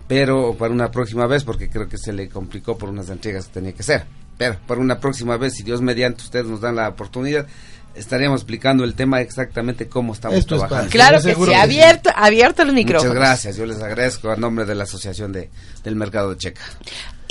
[0.08, 3.54] pero para una próxima vez, porque creo que se le complicó por unas entregas que
[3.54, 4.04] tenía que ser.
[4.38, 7.46] Pero para una próxima vez, si Dios mediante ustedes nos dan la oportunidad,
[7.94, 10.90] estaríamos explicando el tema exactamente cómo estamos Esto trabajando.
[10.90, 11.54] claro que sí, que sí.
[11.54, 13.14] abierto, abierto los micrófonos.
[13.14, 15.50] Muchas gracias, yo les agradezco a nombre de la Asociación de,
[15.84, 16.62] del Mercado de Checa.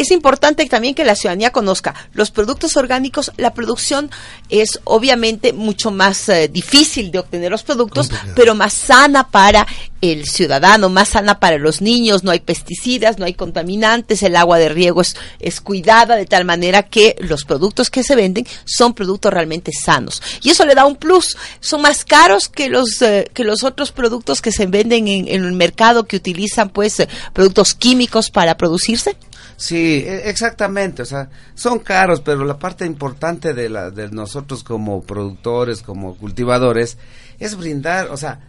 [0.01, 3.31] Es importante también que la ciudadanía conozca los productos orgánicos.
[3.37, 4.09] La producción
[4.49, 8.33] es obviamente mucho más eh, difícil de obtener los productos, Complicado.
[8.35, 9.67] pero más sana para
[10.01, 12.23] el ciudadano, más sana para los niños.
[12.23, 16.45] No hay pesticidas, no hay contaminantes, el agua de riego es, es cuidada de tal
[16.45, 20.21] manera que los productos que se venden son productos realmente sanos.
[20.41, 21.37] Y eso le da un plus.
[21.59, 25.45] Son más caros que los, eh, que los otros productos que se venden en, en
[25.45, 29.15] el mercado que utilizan pues eh, productos químicos para producirse.
[29.61, 34.63] Sí, e- exactamente, o sea, son caros, pero la parte importante de, la, de nosotros
[34.63, 36.97] como productores, como cultivadores,
[37.37, 38.39] es brindar, o sea,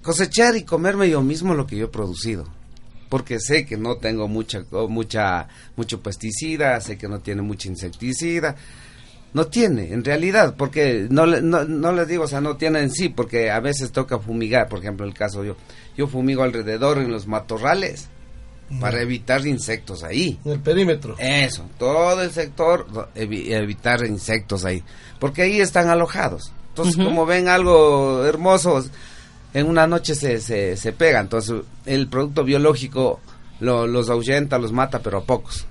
[0.00, 2.48] cosechar y comerme yo mismo lo que yo he producido.
[3.10, 8.56] Porque sé que no tengo mucha, mucha, mucho pesticida, sé que no tiene mucha insecticida.
[9.34, 12.90] No tiene, en realidad, porque no, no, no les digo, o sea, no tiene en
[12.90, 15.56] sí, porque a veces toca fumigar, por ejemplo, el caso yo,
[15.98, 18.08] yo fumigo alrededor en los matorrales
[18.80, 20.38] para evitar insectos ahí.
[20.44, 21.16] En el perímetro.
[21.18, 24.82] Eso, todo el sector, no, evi- evitar insectos ahí,
[25.18, 26.52] porque ahí están alojados.
[26.70, 28.84] Entonces, como ven algo hermoso,
[29.52, 31.20] en una noche se, se, se pega.
[31.20, 33.20] Entonces, el producto biológico
[33.60, 35.66] lo- los ahuyenta, los mata, pero a pocos.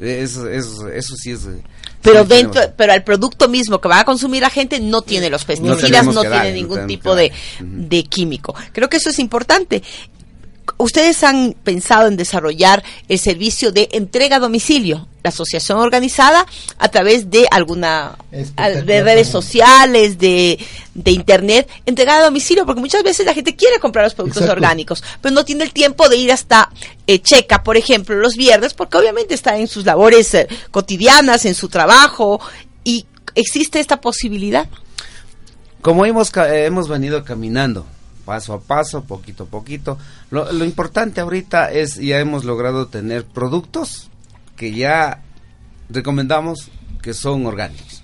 [0.00, 1.48] Eso, eso, eso sí es...
[2.02, 5.00] Pero sí dentro, tenemos- pero el producto mismo que va a consumir la gente no
[5.02, 7.32] tiene los pesticidas, no que tiene dar, no ningún tipo de,
[7.88, 8.54] de químico.
[8.72, 9.82] Creo que eso es importante.
[10.78, 16.88] Ustedes han pensado en desarrollar el servicio de entrega a domicilio, la asociación organizada a
[16.88, 20.58] través de alguna de redes sociales, de,
[20.94, 24.60] de internet, entregar a domicilio, porque muchas veces la gente quiere comprar los productos Exacto.
[24.60, 26.70] orgánicos, pero no tiene el tiempo de ir hasta
[27.06, 31.54] eh, Checa, por ejemplo, los viernes, porque obviamente está en sus labores eh, cotidianas, en
[31.54, 32.38] su trabajo,
[32.84, 34.68] y existe esta posibilidad.
[35.80, 37.86] como hemos, hemos venido caminando
[38.26, 39.96] paso a paso, poquito a poquito,
[40.30, 44.10] lo, lo importante ahorita es ya hemos logrado tener productos
[44.56, 45.22] que ya
[45.88, 46.70] recomendamos
[47.02, 48.02] que son orgánicos.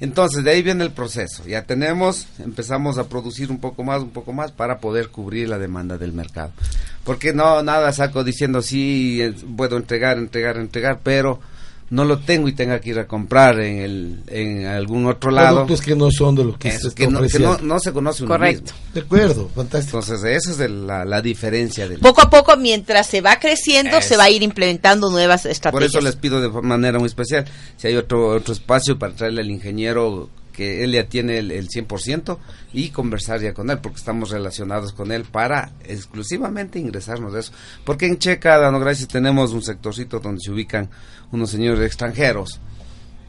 [0.00, 1.44] Entonces, de ahí viene el proceso.
[1.46, 5.58] Ya tenemos, empezamos a producir un poco más, un poco más para poder cubrir la
[5.58, 6.52] demanda del mercado.
[7.04, 9.20] Porque no, nada saco diciendo sí,
[9.56, 11.40] puedo entregar, entregar, entregar, pero
[11.92, 15.56] no lo tengo y tenga que ir a comprar en, el, en algún otro lado.
[15.66, 17.78] Productos que no son de lo que, Eso, se que, está no, que no, no
[17.78, 18.72] se conoce uno Correcto.
[18.72, 18.78] mismo.
[18.94, 19.98] De acuerdo, fantástico.
[20.00, 21.98] Entonces, esa es el- la, la diferencia del...
[21.98, 25.50] Poco a poco, mientras se va creciendo, Es- se va a ir implementando nuevas Por
[25.50, 25.90] estrategias.
[25.90, 27.44] eso les pido de manera muy especial,
[27.76, 31.68] si hay otro otro espacio para traerle al ingeniero que él ya tiene el, el
[31.68, 32.38] 100%
[32.72, 37.52] y conversar ya con él, porque estamos relacionados con él para exclusivamente ingresarnos de eso.
[37.84, 40.88] Porque en Checa, dando gracias, tenemos un sectorcito donde se ubican
[41.32, 42.60] unos señores extranjeros.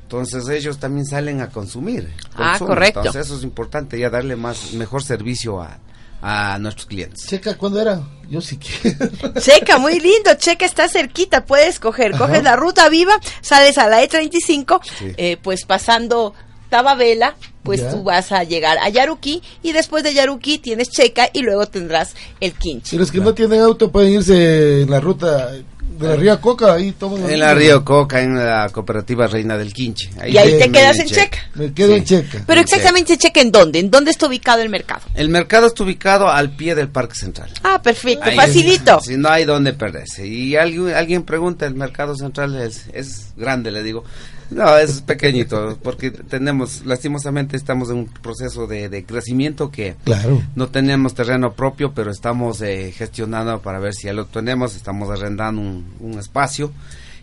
[0.04, 2.10] Entonces ellos también salen a consumir.
[2.36, 3.00] Ah, correcto.
[3.00, 5.80] Entonces eso es importante, ya darle más mejor servicio a,
[6.22, 7.26] a nuestros clientes.
[7.28, 8.02] Checa, ¿cuándo era?
[8.30, 9.10] Yo sí quiero.
[9.40, 10.34] Checa, muy lindo.
[10.38, 11.46] Checa está cerquita.
[11.46, 12.28] Puedes coger, Ajá.
[12.28, 15.14] coges la ruta viva, sales a la E35, Sí.
[15.18, 16.34] eh, pues pasando
[16.74, 17.92] Tababela, pues Ya.
[17.92, 22.16] tú vas a llegar a Yaruquí y después de Yaruquí tienes Checa y luego tendrás
[22.40, 22.90] el Quinche.
[22.90, 25.64] Si los que no tienen auto pueden irse en la ruta de
[26.08, 30.10] la Ría Coca, ahí toman En la Río Coca, en la cooperativa Reina del Quinche.
[30.28, 31.22] Y ahí te quedas en Checa.
[31.26, 31.38] Checa.
[31.54, 31.98] Me quedo Sí.
[32.00, 32.44] en Checa.
[32.48, 33.78] Pero exactamente Checa en dónde?
[33.78, 35.02] ¿En dónde está ubicado el mercado?
[35.14, 37.52] El mercado está ubicado al pie del Parque Central.
[37.62, 38.98] Ah, perfecto, Ahí facilito.
[38.98, 40.26] es- Si no hay dónde perderse.
[40.28, 44.04] Y alguien, alguien pregunta, el mercado central es, es grande, le digo.
[44.52, 50.42] No, es pequeñito, porque tenemos, lastimosamente estamos en un proceso de, de crecimiento que Claro.
[50.56, 55.10] no tenemos terreno propio, pero estamos eh, gestionando para ver si ya lo tenemos, estamos
[55.10, 56.72] arrendando un, un espacio.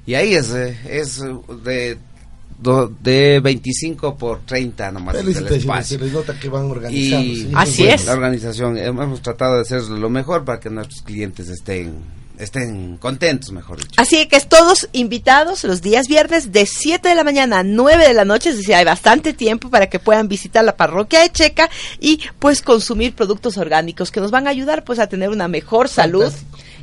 [0.06, 1.98] Y ahí es, eh, es eh, de,
[2.58, 5.98] do- de 25 por 30 nomás es el Felicitaciones, se espacio.
[5.98, 7.24] les nota que van organizando.
[7.26, 7.94] Y sí, Así bueno.
[7.96, 8.06] es.
[8.06, 11.94] la organización hemos tratado de hacer lo mejor para que nuestros clientes estén
[12.40, 13.92] estén contentos, mejor dicho.
[13.96, 18.08] Así que es todos invitados los días viernes de 7 de la mañana a 9
[18.08, 21.30] de la noche, es decir, hay bastante tiempo para que puedan visitar la parroquia de
[21.30, 21.70] Checa
[22.00, 25.88] y pues consumir productos orgánicos que nos van a ayudar pues a tener una mejor
[25.88, 26.32] salud.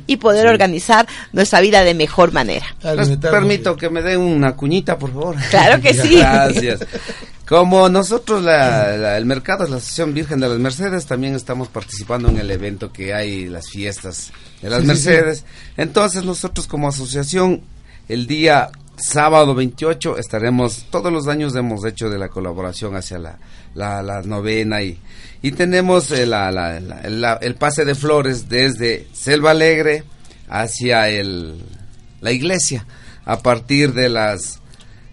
[0.08, 2.66] Y poder organizar nuestra vida de mejor manera.
[2.96, 5.36] Les permito que me den una cuñita, por favor.
[5.50, 6.16] Claro que sí.
[6.18, 6.80] Gracias.
[7.46, 11.68] Como nosotros, la, la- el mercado es la Asociación Virgen de las Mercedes, también estamos
[11.68, 15.08] participando en el evento que hay, las fiestas de las Sí, sí, sí.
[15.08, 15.44] Mercedes.
[15.76, 17.62] Entonces nosotros como asociación,
[18.08, 23.38] el día sábado 28 estaremos, todos los años hemos hecho de la colaboración hacia la,
[23.74, 24.98] la, la novena y,
[25.42, 30.04] y tenemos eh, la- la- la- la- el pase de flores desde Selva Alegre
[30.48, 31.62] hacia el,
[32.20, 32.86] la iglesia.
[33.24, 34.60] A partir de las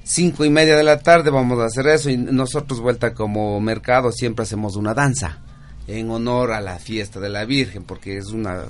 [0.04, 4.12] cinco y media de la tarde vamos a hacer eso y nosotros vuelta como mercado
[4.12, 5.40] siempre hacemos una danza
[5.88, 8.64] en honor a la fiesta de la Virgen porque es una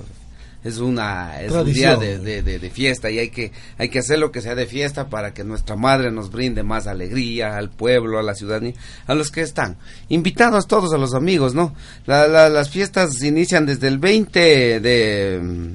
[0.66, 4.00] es una es un día de, de- de- de fiesta y hay que hay que
[4.00, 7.70] hacer lo que sea de fiesta para que nuestra madre nos brinde más alegría al
[7.70, 8.74] pueblo a la ciudadanía
[9.06, 9.76] a los que están.
[10.08, 11.74] Invitados todos a los amigos no
[12.06, 15.74] La- la- las fiestas inician desde el 20 de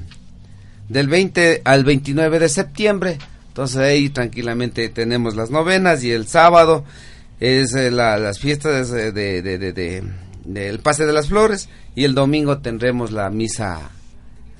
[0.88, 3.18] del 20 al 29 de septiembre.
[3.48, 6.84] Entonces ahí tranquilamente tenemos las novenas y el sábado
[7.40, 10.02] es eh, la- las fiestas de, de, de- de-
[10.44, 13.90] del pase de las flores y el domingo tendremos la misa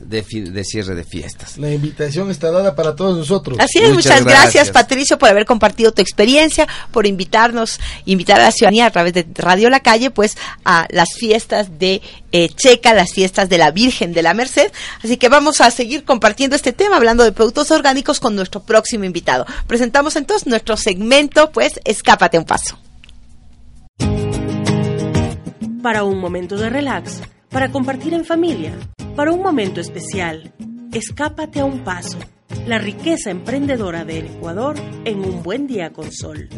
[0.04, 1.58] de, cierre de fiestas.
[1.58, 3.58] La invitación está dada para todos nosotros.
[3.60, 4.54] Así es, muchas, Muchas gracias.
[4.54, 4.70] gracias.
[4.70, 9.26] Patricio por haber compartido tu experiencia, por invitarnos, invitar a la ciudadanía a través de
[9.34, 14.12] Radio La Calle, pues a las fiestas de eh, Checa, las fiestas de la Virgen
[14.12, 14.70] de la Merced.
[15.02, 19.04] Así que vamos a seguir compartiendo este tema, hablando de productos orgánicos con nuestro próximo
[19.04, 19.46] invitado.
[19.66, 22.78] Presentamos entonces nuestro segmento, pues Escápate un paso.
[25.82, 28.72] Para un momento de relax, para compartir en familia,
[29.16, 30.52] para un momento especial,
[30.92, 32.18] escápate a un paso.
[32.66, 36.48] La riqueza emprendedora del Ecuador en un buen día con sol.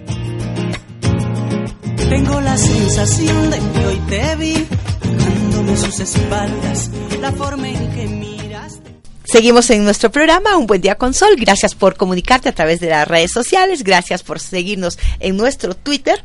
[2.08, 4.66] Tengo la sensación de que hoy te vi
[5.00, 6.90] tomándome a sus espaldas,
[7.20, 8.94] la forma en que miraste.
[9.24, 11.34] Seguimos en nuestro programa Un Buen Día con Sol.
[11.36, 13.82] Gracias por comunicarte a través de las redes sociales.
[13.82, 16.22] Gracias por seguirnos en nuestro Twitter.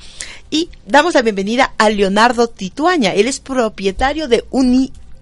[0.51, 3.13] Y damos la bienvenida a Leonardo Tituaña.
[3.13, 4.43] Él es propietario de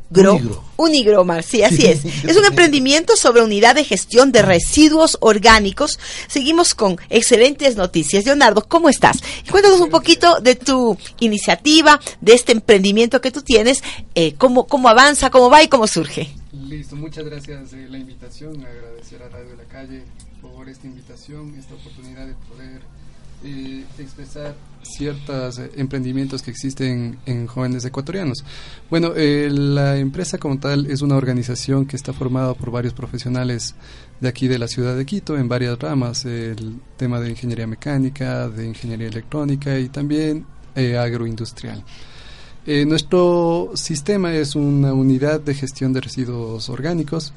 [0.10, 0.34] Unigro.
[0.34, 0.64] Unigro.
[0.78, 2.06] Unigromar, sí, así es.
[2.24, 6.00] Es un emprendimiento sobre unidad de gestión de residuos orgánicos.
[6.28, 8.26] Seguimos con excelentes noticias.
[8.26, 9.18] Leonardo, ¿cómo estás?
[9.50, 13.84] Cuéntanos un poquito de tu iniciativa, de este emprendimiento que tú tienes,
[14.16, 16.30] eh, cómo, cómo avanza, cómo va y cómo surge.
[16.54, 20.04] Listo, muchas gracias de la invitación, agradecer a Radio de la Calle
[20.42, 22.82] por esta invitación, esta oportunidad de poder
[23.44, 24.56] eh, expresar
[24.90, 28.44] ciertos eh, emprendimientos que existen en jóvenes ecuatorianos.
[28.90, 33.76] Bueno, eh, la empresa como tal es una organización que está formada por varios profesionales
[34.20, 38.48] de aquí de la ciudad de Quito en varias ramas, el tema de ingeniería mecánica,
[38.50, 41.84] de ingeniería electrónica y también eh, agroindustrial.
[42.86, 47.32] Nuestro sistema es una unidad de gestión de residuos orgánicos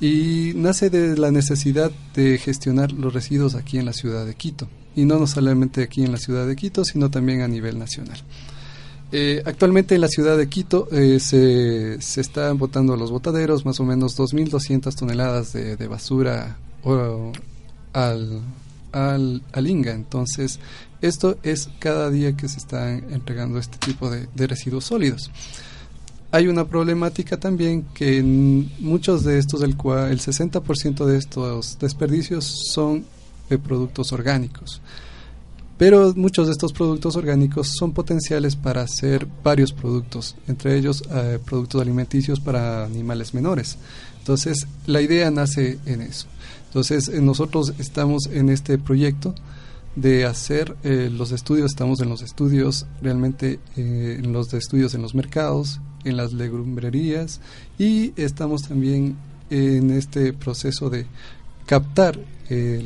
[0.00, 4.68] y nace de la necesidad de gestionar los residuos aquí en la ciudad de Quito
[4.96, 8.18] y no solamente aquí en la ciudad de Quito, sino también a nivel nacional.
[9.12, 13.78] Eh, actualmente en la ciudad de Quito eh, se, se, están botando los botaderos más
[13.78, 17.32] o menos 2.200 toneladas de, de basura o,
[17.92, 18.40] al,
[18.92, 19.92] al, al, Inga.
[19.92, 20.58] Entonces,
[21.00, 25.30] esto es cada día que se están entregando este tipo de, de residuos sólidos.
[26.34, 28.20] Hay una problemática también que
[28.80, 33.04] muchos de estos, el, cual, el 60% de estos desperdicios son
[33.48, 34.82] de productos orgánicos.
[35.78, 41.38] Pero muchos de estos productos orgánicos son potenciales para hacer varios productos, entre ellos eh,
[41.44, 43.78] productos alimenticios para animales menores.
[44.18, 46.26] Entonces, la idea nace en eso.
[46.66, 49.36] Entonces, eh, nosotros estamos en este proyecto
[49.94, 55.14] de hacer eh, los estudios, estamos en los estudios realmente, en los estudios en los
[55.14, 57.40] mercados, en las legumbrerías
[57.78, 59.16] y estamos también
[59.50, 61.06] en este proceso de
[61.66, 62.18] captar
[62.50, 62.84] eh,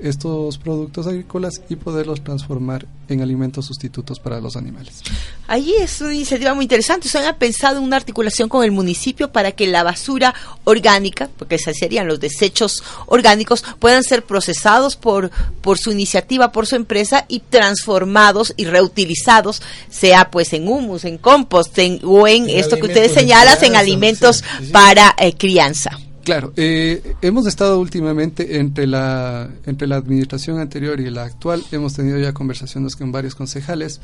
[0.00, 5.00] estos productos agrícolas y poderlos transformar en alimentos sustitutos para los animales.
[5.48, 7.06] Allí es una iniciativa muy interesante.
[7.06, 10.34] ¿Usted ha pensado en una articulación con el municipio para que la basura
[10.64, 15.30] orgánica, porque esas serían los desechos orgánicos, puedan ser procesados por,
[15.62, 21.16] por su iniciativa, por su empresa y transformados y reutilizados, sea pues en humus, en
[21.16, 24.70] compost en, o en, en esto que ustedes señalan, en alimentos sí, sí.
[24.70, 25.98] para eh, crianza?
[26.24, 31.94] Claro, eh, hemos estado últimamente entre la entre la administración anterior y la actual, hemos
[31.94, 34.00] tenido ya conversaciones con varios concejales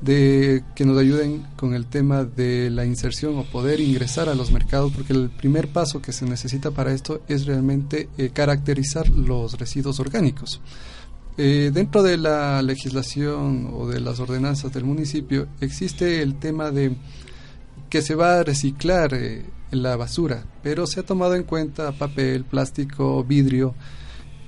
[0.00, 4.50] de que nos ayuden con el tema de la inserción o poder ingresar a los
[4.50, 9.56] mercados, porque el primer paso que se necesita para esto es realmente eh, caracterizar los
[9.58, 10.60] residuos orgánicos.
[11.38, 16.94] Eh, dentro de la legislación o de las ordenanzas del municipio existe el tema de
[17.88, 22.44] que se va a reciclar eh, la basura, pero se ha tomado en cuenta papel,
[22.44, 23.74] plástico, vidrio,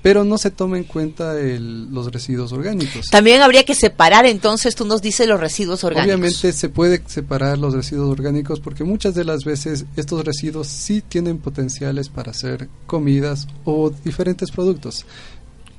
[0.04, 3.06] pero no se toma en cuenta el, los residuos orgánicos.
[3.10, 6.18] También habría que separar, entonces tú nos dices los residuos orgánicos.
[6.18, 11.00] Obviamente se puede separar los residuos orgánicos porque muchas de las veces estos residuos sí
[11.00, 15.06] tienen potenciales para hacer comidas o diferentes productos.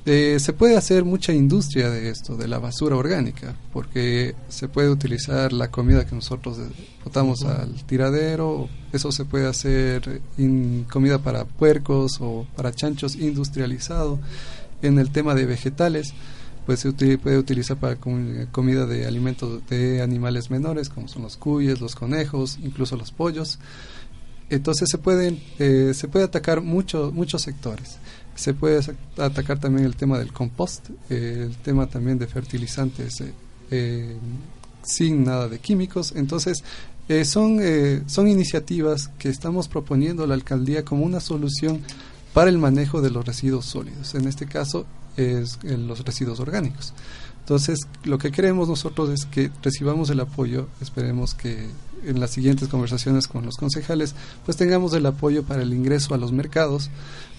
[0.08, 4.88] Eh, se puede hacer mucha industria de esto, de la basura orgánica, porque se puede
[4.88, 6.58] utilizar la comida que nosotros
[7.04, 7.60] botamos uh -huh.
[7.62, 14.20] al tiradero, eso se puede hacer en comida para puercos o para chanchos industrializado.
[14.80, 16.14] En el tema de vegetales,
[16.66, 21.22] pues se util puede utilizar para com comida de alimentos de animales menores, como son
[21.22, 23.58] los cuyes, los conejos, incluso los pollos.
[24.50, 27.98] Entonces se pueden eh, se puede atacar muchos muchos sectores
[28.36, 28.80] se puede
[29.16, 33.32] atacar también el tema del compost, eh, el tema también de fertilizantes eh,
[33.70, 34.16] eh,
[34.82, 36.12] sin nada de químicos.
[36.14, 36.62] Entonces,
[37.24, 37.60] son,
[38.06, 41.80] son iniciativas que estamos proponiendo a la alcaldía como una solución
[42.34, 44.14] para el manejo de los residuos sólidos.
[44.16, 46.92] En este caso, es los residuos orgánicos.
[47.46, 51.68] Entonces, lo que queremos nosotros es que recibamos el apoyo, esperemos que
[52.04, 56.18] en las siguientes conversaciones con los concejales, pues tengamos el apoyo para el ingreso a
[56.18, 56.90] los mercados,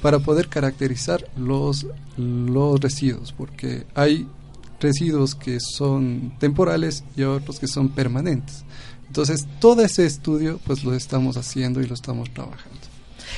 [0.02, 4.26] para poder caracterizar los, los residuos, porque hay
[4.80, 8.64] residuos que son temporales y otros que son permanentes.
[9.08, 12.87] Entonces, todo ese estudio pues lo estamos haciendo y lo estamos trabajando.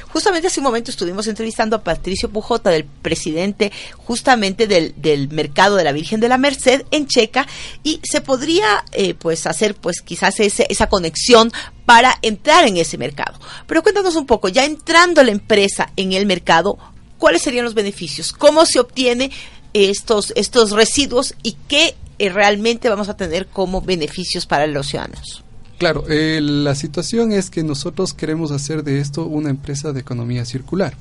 [0.10, 5.76] Justamente hace un momento estuvimos entrevistando a Patricio Pujota, del presidente justamente del, del mercado
[5.76, 7.48] de la Virgen de la Merced en Checa,
[7.84, 11.52] y se podría eh, pues hacer pues quizás ese, esa conexión
[11.86, 13.40] para entrar en ese mercado.
[13.68, 16.78] Pero cuéntanos un poco, ya entrando la empresa en el mercado,
[17.18, 18.32] ¿cuáles serían los beneficios?
[18.32, 19.32] ¿Cómo se obtiene
[19.74, 25.44] estos, estos residuos y qué eh, realmente vamos a tener como beneficios para los ciudadanos?
[25.80, 30.44] Claro, eh, la situación es que nosotros queremos hacer de esto una empresa de economía
[30.44, 30.94] circular.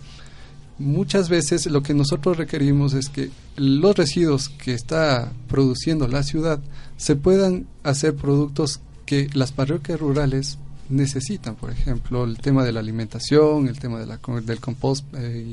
[0.78, 6.60] Muchas veces lo que nosotros requerimos es que los residuos que está produciendo la ciudad
[6.96, 10.58] se puedan hacer productos que las parroquias rurales
[10.88, 15.44] necesitan, por ejemplo, el tema de la alimentación, el tema de la, del compost eh,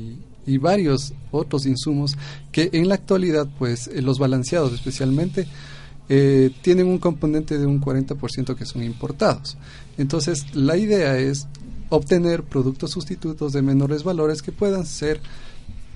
[0.46, 2.16] y, y, varios otros insumos
[2.52, 5.48] que en la actualidad, pues, eh, los balanceados especialmente,
[6.08, 9.56] eh, tienen un componente de un 40% que son importados.
[9.98, 11.48] Entonces, la idea es
[11.88, 15.20] obtener productos sustitutos de menores valores que puedan ser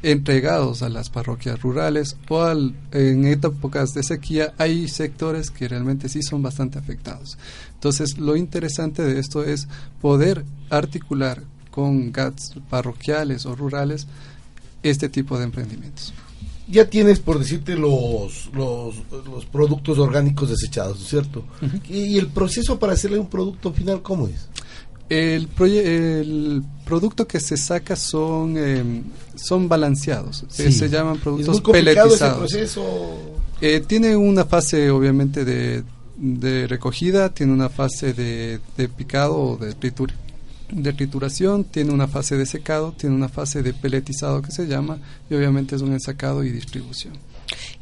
[0.03, 2.49] entregados a las parroquias rurales o
[2.93, 7.39] en épocas de sequía hay sectores que realmente sí son bastante afectados.
[7.75, 9.69] Entonces, lo interesante de esto es
[10.01, 14.07] poder articular con GATS parroquiales o rurales
[14.83, 16.15] este tipo de emprendimientos
[16.71, 18.95] ya tienes, por decirte, los, los,
[19.27, 21.45] los productos orgánicos desechados, ¿cierto?
[21.63, 21.81] Uh -huh.
[21.91, 24.49] y, el proceso para hacerle un producto final, ¿cómo es?
[25.09, 29.03] El, el producto que se saca son eh,
[29.35, 30.79] son balanceados, se- Sí.
[30.79, 32.39] se llaman Es productos muy complicado ese peletizados.
[32.51, 33.19] proceso.
[33.61, 35.83] Eh, tiene una fase obviamente de,
[36.17, 40.13] de recogida, tiene una fase de, de picado o de, tritur-
[40.73, 44.99] de trituración, tiene una fase de secado, tiene una fase de peletizado que se llama
[45.29, 47.15] y obviamente es un ensacado y distribución.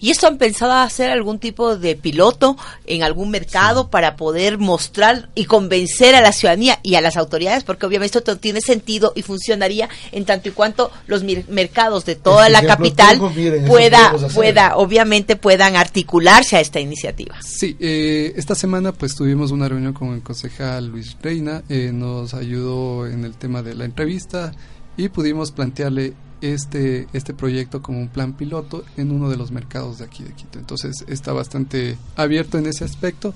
[0.01, 2.57] ¿Y esto han pensado hacer algún tipo de piloto
[2.87, 7.65] en algún mercado para poder mostrar y convencer a la ciudadanía y a las autoridades?
[7.65, 12.47] Porque obviamente esto tiene sentido y funcionaría en tanto y cuanto los mercados de toda
[12.47, 17.37] Este la capital tengo, miren, eso pueda, pueda, obviamente puedan articularse a esta iniciativa.
[17.43, 22.35] Sí, eh, esta semana pues tuvimos una reunión con el concejal Luis Reina, eh, nos
[22.35, 24.53] ayudó en el tema de la entrevista
[24.97, 29.99] y pudimos plantearle este, este proyecto como un plan piloto en uno de los mercados
[29.99, 30.59] de aquí de Quito.
[30.59, 33.35] Entonces está bastante abierto en ese aspecto.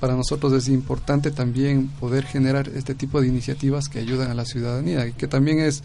[0.00, 4.44] Para nosotros es importante también poder generar este tipo de iniciativas que ayudan a la
[4.44, 5.82] ciudadanía y que también es,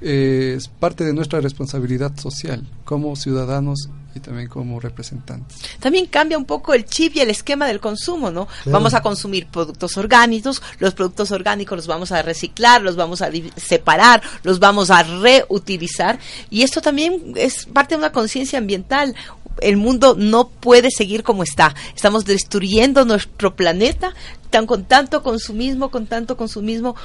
[0.00, 5.58] eh, es parte de nuestra responsabilidad social como ciudadanos y también como representantes.
[5.78, 8.46] También cambia un poco el chip y el esquema del consumo, ¿no?
[8.46, 8.70] Claro.
[8.72, 13.30] Vamos a consumir productos orgánicos, los productos orgánicos los vamos a reciclar, los vamos a
[13.56, 16.18] separar, los vamos a reutilizar
[16.50, 19.14] y esto también es parte de una conciencia ambiental.
[19.60, 21.74] El mundo no puede seguir como está.
[21.94, 24.14] Estamos destruyendo nuestro planeta
[24.48, 26.96] tan con tanto consumismo, con tanto consumismo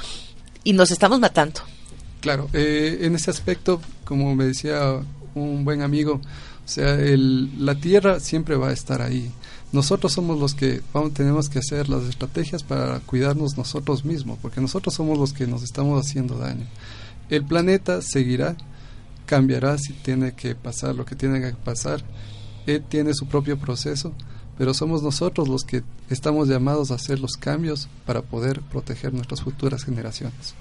[0.64, 1.60] y nos estamos matando.
[2.20, 5.00] Claro, eh, en ese aspecto, como me decía
[5.34, 6.20] un buen amigo,
[6.66, 9.30] o sea, el, la tierra siempre va a estar ahí.
[9.70, 14.60] Nosotros somos los que vamos, tenemos que hacer las estrategias para cuidarnos nosotros mismos, porque
[14.60, 16.66] nosotros somos los que nos estamos haciendo daño.
[17.30, 18.56] El planeta seguirá,
[19.26, 22.02] cambiará si tiene que pasar lo que tiene que pasar.
[22.66, 24.12] Él tiene su propio proceso,
[24.58, 29.40] pero somos nosotros los que estamos llamados a hacer los cambios para poder proteger nuestras
[29.40, 30.56] futuras generaciones.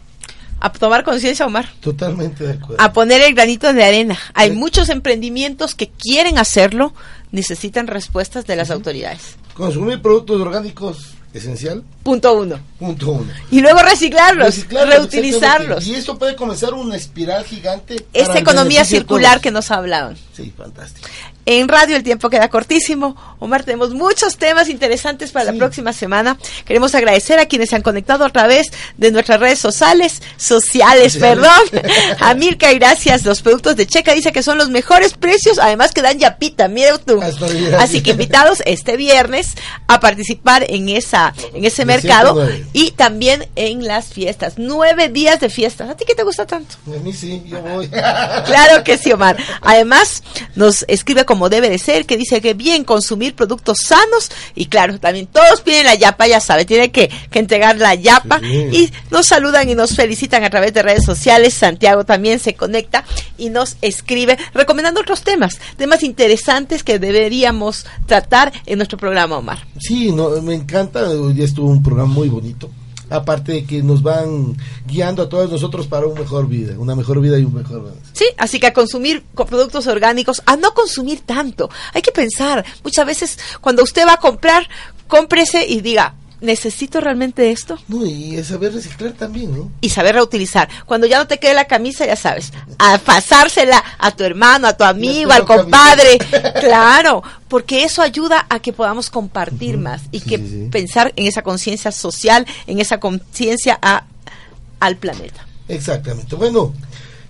[0.59, 1.69] A tomar conciencia, Omar.
[1.81, 2.81] Totalmente de acuerdo.
[2.81, 4.17] a poner el granito de arena.
[4.33, 4.55] Hay Sí.
[4.55, 6.93] muchos emprendimientos que quieren hacerlo,
[7.31, 9.35] necesitan respuestas de las autoridades.
[9.53, 11.83] Consumir productos orgánicos, esencial.
[12.03, 12.59] Punto uno.
[12.79, 13.31] Punto uno.
[13.51, 15.85] Y luego reciclarlos, Reciclarlos, reutilizarlos.
[15.87, 18.05] Y esto puede comenzar una espiral gigante.
[18.13, 20.17] Esta economía circular que nos hablaban.
[20.35, 21.07] Sí, fantástico.
[21.45, 23.15] En radio el tiempo queda cortísimo.
[23.39, 26.37] Omar, tenemos muchos temas interesantes para la próxima semana.
[26.65, 31.51] Queremos agradecer a quienes se han conectado a través de nuestras redes sociales, sociales, perdón.
[32.19, 33.23] A Mirka, gracias.
[33.25, 36.97] Los productos de Checa dice que son los mejores precios, además que dan yapita, mira
[36.97, 37.21] tú.
[37.21, 39.53] Ahí, Así que invitados este viernes
[39.87, 42.65] a participar en esa, en ese mercado 109.
[42.73, 44.53] y también en las fiestas.
[44.57, 45.89] Nueve días de fiestas.
[45.89, 46.75] ¿A ti qué te gusta tanto?
[46.87, 47.87] A mí sí, yo voy.
[47.87, 49.37] Claro que sí, Omar.
[49.61, 50.23] Además,
[50.55, 54.99] nos escribe como debe de ser, que dice que bien consumir productos sanos y claro,
[54.99, 58.47] también todos piden la yapa, ya sabe, tiene que, que entregar la yapa Sí.
[58.71, 61.53] y nos saludan y nos felicitan a través de redes sociales.
[61.53, 63.03] Santiago también se conecta
[63.37, 69.65] y nos escribe recomendando otros temas, temas interesantes que deberíamos tratar en nuestro programa, Omar.
[69.79, 71.09] Sí, no, me encanta.
[71.09, 72.69] Hoy estuvo un programa muy bonito.
[73.09, 77.19] Aparte de que nos van guiando a todos nosotros para una mejor vida, una mejor
[77.21, 77.93] vida y un mejor.
[78.13, 81.69] Sí, así que a consumir co- productos orgánicos, a no consumir tanto.
[81.93, 84.67] Hay que pensar, muchas veces cuando usted va a comprar,
[85.07, 87.77] cómprese y diga, ¿necesito realmente esto?
[87.87, 89.71] No, y es saber reciclar también, ¿no?
[89.81, 90.69] Y saber reutilizar.
[90.85, 94.77] Cuando ya no te quede la camisa, ya sabes, a pasársela a tu hermano, a
[94.77, 96.17] tu amigo, al compadre.
[96.59, 100.67] Claro, porque eso ayuda a que podamos compartir más y Sí, que sí, sí.
[100.71, 103.79] pensar en esa conciencia social, en esa conciencia
[104.79, 105.45] al planeta.
[105.67, 106.35] Exactamente.
[106.35, 106.73] Bueno,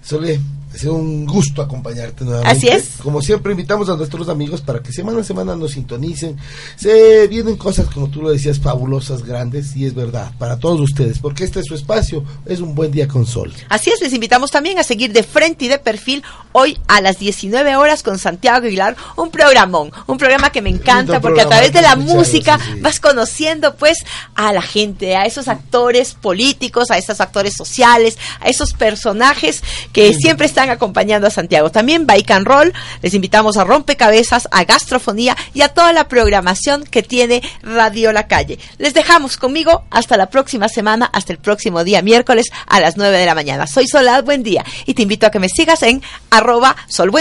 [0.03, 0.39] Sole,
[0.76, 2.58] ha sido un gusto acompañarte nuevamente.
[2.58, 2.98] Así es.
[3.02, 6.38] Como siempre, invitamos a nuestros amigos para que semana a semana nos sintonicen.
[6.76, 11.20] Se vienen cosas, como tú lo decías, fabulosas, grandes, y es verdad, para todos ustedes,
[11.20, 13.54] porque este es su espacio, es un buen día con sol.
[13.70, 17.20] Así es, les invitamos también a seguir de frente y de perfil hoy a las
[17.20, 21.72] 19 horas con Santiago Aguilar, un programón, un programa que me encanta porque a través
[21.72, 22.80] de la música sí, sí.
[22.82, 24.00] vas conociendo pues
[24.36, 29.64] a la gente, a esos actores políticos, a esos actores sociales, a esos personajes
[29.94, 31.72] que siempre están acompañando a Santiago.
[31.72, 36.84] También Bike and Roll, les invitamos a Rompecabezas, a Gastrofonía y a toda la programación
[36.84, 38.59] que tiene Radio La Calle.
[38.78, 43.18] Les dejamos conmigo hasta la próxima semana, hasta el próximo día miércoles a las 9
[43.18, 43.68] de la mañana.
[43.68, 47.11] Soy Solad Buen Día y te invito a que me sigas en arroba Sol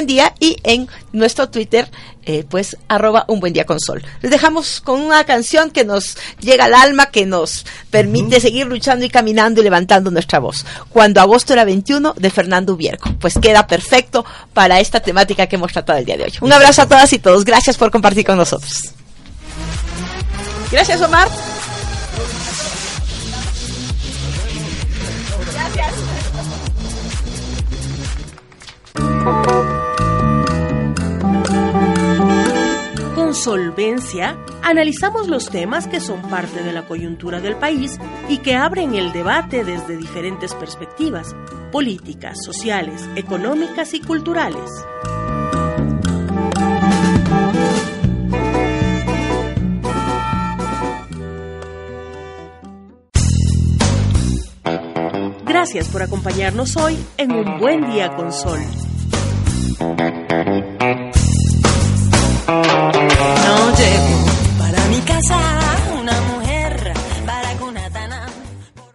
[0.41, 1.89] y en nuestro Twitter,
[2.27, 4.03] eh, pues arroba Un Buen Día con Sol.
[4.23, 9.05] Les dejamos con una canción que nos llega al alma, que nos permite seguir luchando
[9.05, 10.65] y caminando y levantando nuestra voz.
[10.91, 13.15] Cuando agosto era 21 de Fernando Ubierco.
[13.21, 16.33] Pues queda perfecto para esta temática que hemos tratado el día de hoy.
[16.41, 17.45] Un abrazo a todas y todos.
[17.45, 18.93] Gracias por compartir con nosotros.
[20.71, 21.29] Gracias, Omar.
[25.53, 25.95] Gracias.
[33.35, 38.95] Solvencia, analizamos los temas que son parte de la coyuntura del país y que abren
[38.95, 41.35] el debate desde diferentes perspectivas,
[41.73, 44.71] políticas, sociales, económicas y culturales.
[55.45, 58.61] Gracias por acompañarnos hoy en un buen día con sol
[63.77, 64.25] llego
[64.59, 65.64] para mi casa.